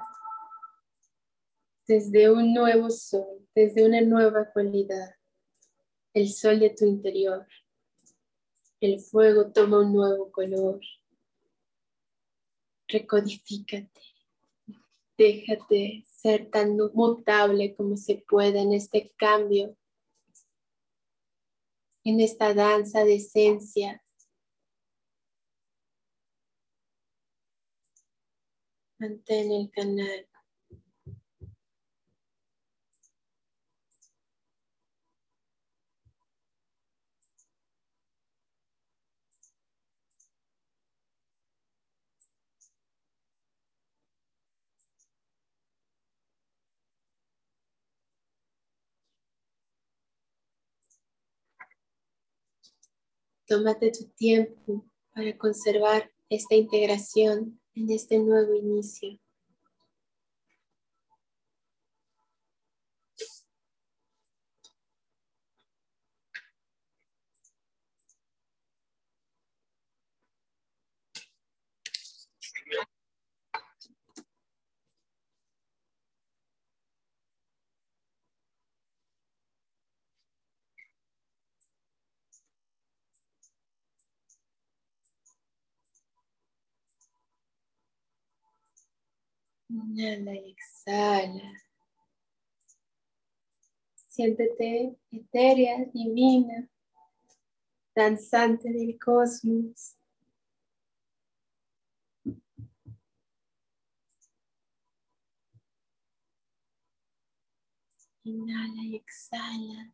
desde 1.88 2.30
un 2.30 2.54
nuevo 2.54 2.90
sol, 2.90 3.48
desde 3.56 3.88
una 3.88 4.02
nueva 4.02 4.52
cualidad, 4.52 5.16
el 6.14 6.28
sol 6.28 6.60
de 6.60 6.72
tu 6.72 6.86
interior. 6.86 7.48
El 8.82 9.00
fuego 9.00 9.54
toma 9.54 9.80
un 9.80 9.94
nuevo 9.94 10.30
color 10.34 10.82
recodifícate. 12.90 14.02
Déjate 15.18 16.04
ser 16.06 16.50
tan 16.50 16.78
mutable 16.94 17.76
como 17.76 17.98
se 17.98 18.24
puede 18.28 18.62
en 18.62 18.74
este 18.74 19.14
cambio, 19.18 19.78
en 22.04 22.20
esta 22.20 22.54
danza 22.54 23.04
de 23.04 23.16
esencia. 23.16 24.04
Mantén 28.98 29.52
el 29.52 29.72
canal. 29.72 30.28
Tómate 53.50 53.92
tu 53.92 54.06
tiempo 54.10 54.86
para 55.12 55.36
conservar 55.36 56.12
esta 56.30 56.54
integración 56.54 57.60
en 57.74 57.90
este 57.90 58.20
nuevo 58.20 58.54
inicio. 58.54 59.20
Inhala 89.80 90.36
y 90.36 90.52
exhala. 90.52 91.54
Siéntete 93.96 94.98
etérea, 95.12 95.86
divina, 95.94 96.68
danzante 97.96 98.72
del 98.72 99.00
cosmos. 99.00 99.96
Inhala 108.24 108.84
y 108.84 108.96
exhala. 108.98 109.94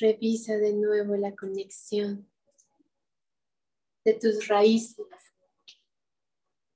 Revisa 0.00 0.56
de 0.56 0.74
nuevo 0.74 1.16
la 1.16 1.34
conexión 1.34 2.28
de 4.04 4.14
tus 4.14 4.46
raíces 4.46 5.06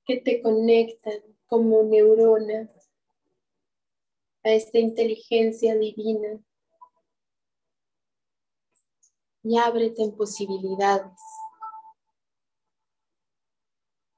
que 0.05 0.17
te 0.17 0.41
conectan 0.41 1.21
como 1.45 1.83
neurona 1.83 2.69
a 4.43 4.49
esta 4.51 4.79
inteligencia 4.79 5.75
divina 5.75 6.39
y 9.43 9.57
ábrete 9.57 10.03
en 10.03 10.15
posibilidades. 10.15 11.19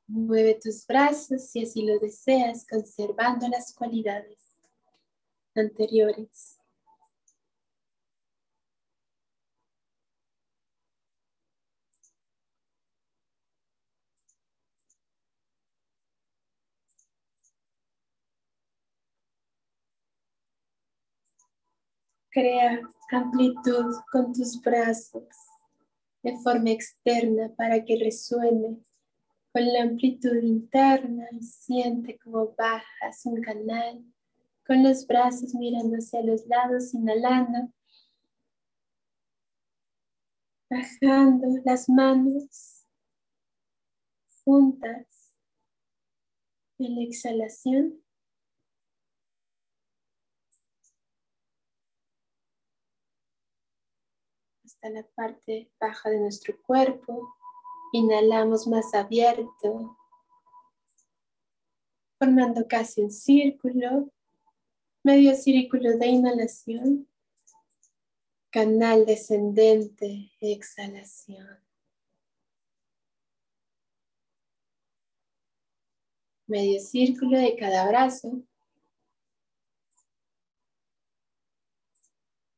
Mueve 0.07 0.59
tus 0.61 0.85
brazos 0.85 1.49
si 1.49 1.63
así 1.63 1.81
lo 1.81 1.99
deseas, 1.99 2.65
conservando 2.67 3.47
las 3.47 3.73
cualidades 3.73 4.39
anteriores. 5.55 6.59
Crea 22.35 22.81
amplitud 23.11 23.95
con 24.11 24.33
tus 24.33 24.61
brazos 24.61 25.23
de 26.21 26.37
forma 26.43 26.71
externa 26.71 27.49
para 27.55 27.85
que 27.85 27.97
resuene 27.97 28.77
con 29.53 29.65
la 29.71 29.83
amplitud 29.83 30.35
interna 30.43 31.29
y 31.31 31.41
siente 31.41 32.19
como 32.19 32.53
bajas 32.57 33.25
un 33.25 33.41
canal 33.41 34.03
con 34.67 34.83
los 34.83 35.07
brazos 35.07 35.55
mirando 35.55 35.95
hacia 35.95 36.23
los 36.23 36.45
lados, 36.47 36.93
inhalando, 36.93 37.71
bajando 40.69 41.47
las 41.63 41.87
manos 41.87 42.85
juntas 44.43 45.37
en 46.79 46.95
la 46.95 47.01
exhalación. 47.03 48.04
La 54.89 55.03
parte 55.03 55.71
baja 55.79 56.09
de 56.09 56.19
nuestro 56.19 56.61
cuerpo. 56.61 57.35
Inhalamos 57.91 58.67
más 58.67 58.93
abierto, 58.93 59.97
formando 62.19 62.67
casi 62.67 63.01
un 63.01 63.11
círculo, 63.11 64.11
medio 65.03 65.35
círculo 65.35 65.97
de 65.97 66.07
inhalación, 66.07 67.07
canal 68.49 69.05
descendente, 69.05 70.31
exhalación. 70.39 71.59
Medio 76.47 76.79
círculo 76.79 77.39
de 77.39 77.55
cada 77.55 77.87
brazo. 77.87 78.43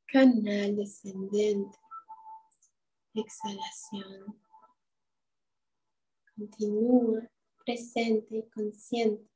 Canal 0.08 0.76
descendente, 0.76 1.78
exhalación. 3.22 4.42
Continúa 6.36 7.30
presente 7.66 8.38
y 8.38 8.50
consciente. 8.50 9.30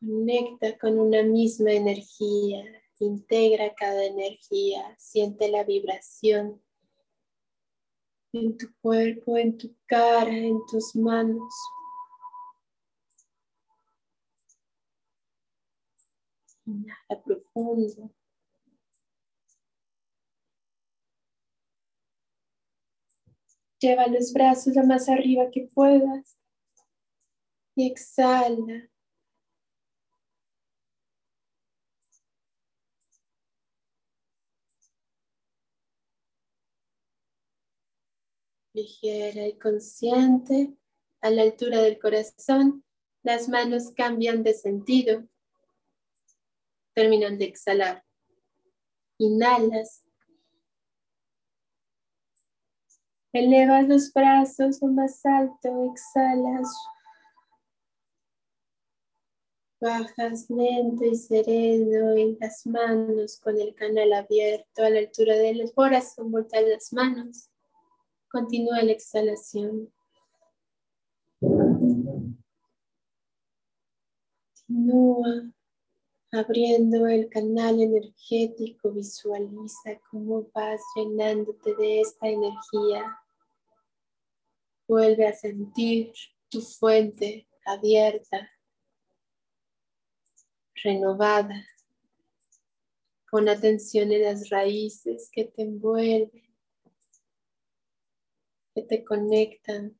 Conecta 0.00 0.78
con 0.78 0.98
una 0.98 1.22
misma 1.22 1.72
energía, 1.72 2.64
integra 2.98 3.74
cada 3.74 4.04
energía, 4.04 4.94
siente 4.98 5.48
la 5.48 5.64
vibración 5.64 6.62
en 8.32 8.58
tu 8.58 8.66
cuerpo, 8.80 9.38
en 9.38 9.56
tu 9.56 9.74
cara, 9.86 10.36
en 10.36 10.58
tus 10.66 10.96
manos. 10.96 11.54
Inhala 16.66 17.22
profundo. 17.24 18.10
Lleva 23.80 24.06
los 24.06 24.32
brazos 24.32 24.74
lo 24.74 24.84
más 24.86 25.08
arriba 25.08 25.50
que 25.50 25.68
puedas. 25.74 26.38
Y 27.76 27.88
exhala. 27.90 28.88
Ligera 38.72 39.46
y 39.46 39.58
consciente, 39.58 40.74
a 41.20 41.30
la 41.30 41.42
altura 41.42 41.80
del 41.80 41.98
corazón, 41.98 42.84
las 43.22 43.48
manos 43.48 43.92
cambian 43.94 44.42
de 44.42 44.54
sentido. 44.54 45.28
Terminan 46.94 47.38
de 47.38 47.44
exhalar. 47.46 48.04
Inhalas 49.18 50.04
Elevas 53.34 53.88
los 53.88 54.12
brazos 54.12 54.80
lo 54.80 54.92
más 54.92 55.26
alto, 55.26 55.90
exhalas. 55.90 56.72
Bajas 59.80 60.48
lento 60.48 61.04
y 61.04 61.16
sereno 61.16 62.12
en 62.12 62.38
las 62.40 62.64
manos 62.64 63.40
con 63.40 63.60
el 63.60 63.74
canal 63.74 64.12
abierto 64.12 64.84
a 64.84 64.90
la 64.90 65.00
altura 65.00 65.34
de 65.34 65.52
los 65.52 65.74
brazos, 65.74 66.30
vuelta 66.30 66.60
las 66.60 66.92
manos. 66.92 67.50
Continúa 68.30 68.80
la 68.82 68.92
exhalación. 68.92 69.92
Continúa 74.68 75.53
abriendo 76.34 77.06
el 77.06 77.28
canal 77.28 77.80
energético. 77.80 78.92
Visualiza 78.92 80.00
cómo 80.10 80.48
vas 80.54 80.80
llenándote 80.96 81.74
de 81.76 82.00
esta 82.00 82.28
energía 82.28 83.18
Vuelve 84.86 85.26
a 85.26 85.32
sentir 85.34 86.12
tu 86.50 86.60
fuente 86.60 87.48
abierta, 87.64 88.50
renovada, 90.82 91.66
con 93.30 93.48
atención 93.48 94.12
en 94.12 94.24
las 94.24 94.50
raíces 94.50 95.30
que 95.32 95.46
te 95.46 95.62
envuelven, 95.62 96.54
que 98.74 98.82
te 98.82 99.02
conectan. 99.02 99.98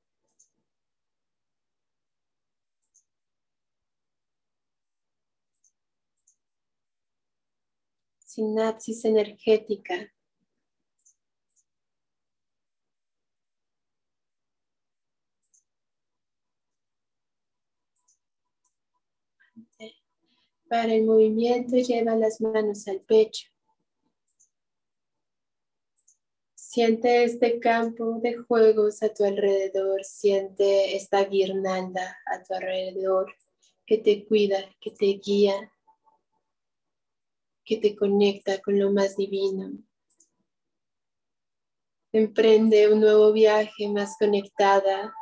Sinapsis 8.34 9.04
energética 9.04 10.12
Para 20.68 20.92
el 20.94 21.04
movimiento 21.04 21.76
lleva 21.76 22.16
las 22.16 22.40
manos 22.40 22.88
al 22.88 23.00
pecho. 23.02 23.46
Siente 26.56 27.22
este 27.22 27.60
campo 27.60 28.18
de 28.20 28.34
juegos 28.34 29.00
a 29.04 29.14
tu 29.14 29.22
alrededor, 29.22 30.02
siente 30.02 30.96
esta 30.96 31.22
guirnalda 31.24 32.18
a 32.26 32.42
tu 32.42 32.54
alrededor 32.54 33.32
que 33.86 33.98
te 33.98 34.26
cuida, 34.26 34.58
que 34.80 34.90
te 34.90 35.20
guía, 35.24 35.70
que 37.64 37.78
te 37.78 37.96
conecta 37.96 38.60
con 38.60 38.78
lo 38.78 38.92
más 38.92 39.16
divino. 39.16 39.72
Emprende 42.12 42.92
un 42.92 43.00
nuevo 43.00 43.32
viaje 43.32 43.88
más 43.88 44.16
conectada, 44.18 45.14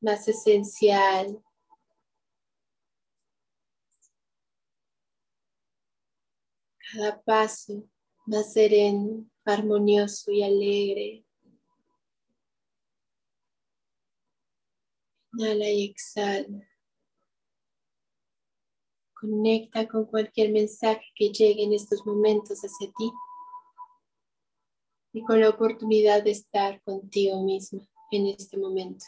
más 0.00 0.28
esencial, 0.28 1.42
cada 6.92 7.22
paso 7.22 7.88
más 8.26 8.52
sereno, 8.52 9.26
armonioso 9.44 10.30
y 10.30 10.42
alegre. 10.42 11.24
Inhala 15.32 15.68
y 15.68 15.84
exhala. 15.86 16.69
Conecta 19.20 19.86
con 19.86 20.06
cualquier 20.06 20.50
mensaje 20.50 21.04
que 21.14 21.28
llegue 21.28 21.64
en 21.64 21.74
estos 21.74 22.06
momentos 22.06 22.60
hacia 22.60 22.90
ti 22.96 23.12
y 25.12 25.22
con 25.22 25.40
la 25.40 25.50
oportunidad 25.50 26.22
de 26.24 26.30
estar 26.30 26.80
contigo 26.82 27.42
misma 27.42 27.82
en 28.12 28.28
este 28.28 28.56
momento. 28.56 29.04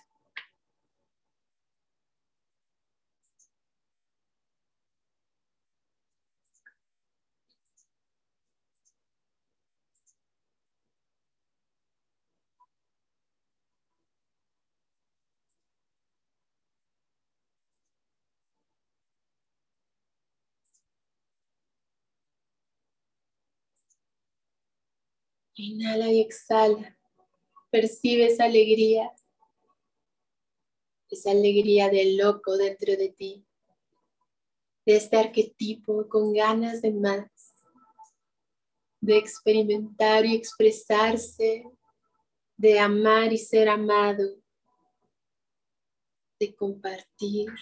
Inhala 25.62 26.10
y 26.10 26.20
exhala. 26.20 26.98
Percibe 27.70 28.26
esa 28.26 28.46
alegría, 28.46 29.12
esa 31.08 31.30
alegría 31.30 31.88
del 31.88 32.16
loco 32.16 32.56
dentro 32.56 32.96
de 32.96 33.10
ti, 33.10 33.46
de 34.84 34.96
este 34.96 35.16
arquetipo 35.18 36.08
con 36.08 36.32
ganas 36.32 36.82
de 36.82 36.90
más, 36.90 37.30
de 39.00 39.16
experimentar 39.16 40.26
y 40.26 40.34
expresarse, 40.34 41.64
de 42.56 42.80
amar 42.80 43.32
y 43.32 43.38
ser 43.38 43.68
amado, 43.68 44.34
de 46.40 46.56
compartir. 46.56 47.52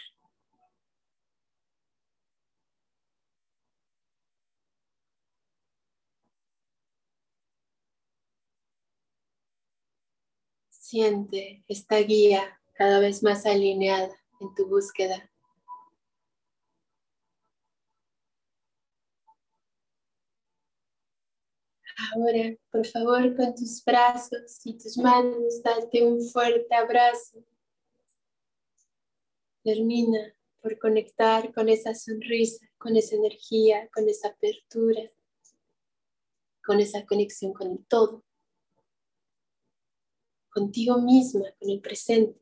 Siente 10.90 11.62
esta 11.68 11.98
guía 11.98 12.60
cada 12.72 12.98
vez 12.98 13.22
más 13.22 13.46
alineada 13.46 14.12
en 14.40 14.52
tu 14.56 14.66
búsqueda. 14.66 15.30
Ahora, 22.12 22.56
por 22.72 22.84
favor, 22.84 23.36
con 23.36 23.54
tus 23.54 23.84
brazos 23.84 24.60
y 24.64 24.76
tus 24.78 24.98
manos, 24.98 25.62
date 25.62 26.04
un 26.04 26.28
fuerte 26.28 26.74
abrazo. 26.74 27.38
Termina 29.62 30.34
por 30.60 30.76
conectar 30.80 31.54
con 31.54 31.68
esa 31.68 31.94
sonrisa, 31.94 32.68
con 32.78 32.96
esa 32.96 33.14
energía, 33.14 33.88
con 33.94 34.08
esa 34.08 34.30
apertura, 34.30 35.02
con 36.64 36.80
esa 36.80 37.06
conexión 37.06 37.52
con 37.52 37.84
todo 37.84 38.24
contigo 40.50 41.00
misma, 41.00 41.46
con 41.58 41.70
el 41.70 41.80
presente. 41.80 42.40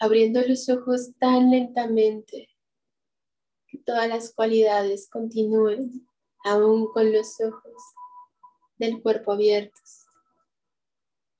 Abriendo 0.00 0.40
los 0.42 0.68
ojos 0.68 1.10
tan 1.18 1.50
lentamente 1.50 2.48
que 3.66 3.78
todas 3.78 4.08
las 4.08 4.32
cualidades 4.34 5.08
continúen 5.08 6.06
aún 6.44 6.90
con 6.92 7.12
los 7.12 7.40
ojos 7.40 7.82
del 8.78 9.02
cuerpo 9.02 9.32
abiertos, 9.32 10.06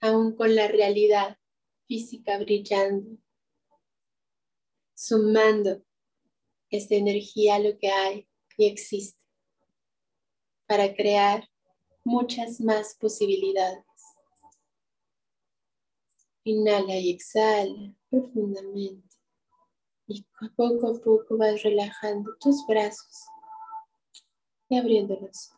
aún 0.01 0.37
con 0.37 0.55
la 0.55 0.69
realidad 0.69 1.39
física 1.87 2.39
brillando, 2.39 3.19
sumando 4.95 5.83
esta 6.69 6.95
energía 6.95 7.57
a 7.57 7.59
lo 7.59 7.79
que 7.79 7.89
hay 7.89 8.29
y 8.57 8.67
existe 8.67 9.19
para 10.67 10.95
crear 10.95 11.49
muchas 12.05 12.61
más 12.61 12.95
posibilidades. 12.95 13.90
Inhala 16.45 16.97
y 16.97 17.11
exhala 17.11 17.95
profundamente. 18.09 19.17
Y 20.07 20.25
poco 20.57 20.89
a 20.89 21.01
poco 21.01 21.37
vas 21.37 21.63
relajando 21.63 22.35
tus 22.41 22.67
brazos 22.67 23.27
y 24.69 24.77
abriéndolos. 24.77 25.53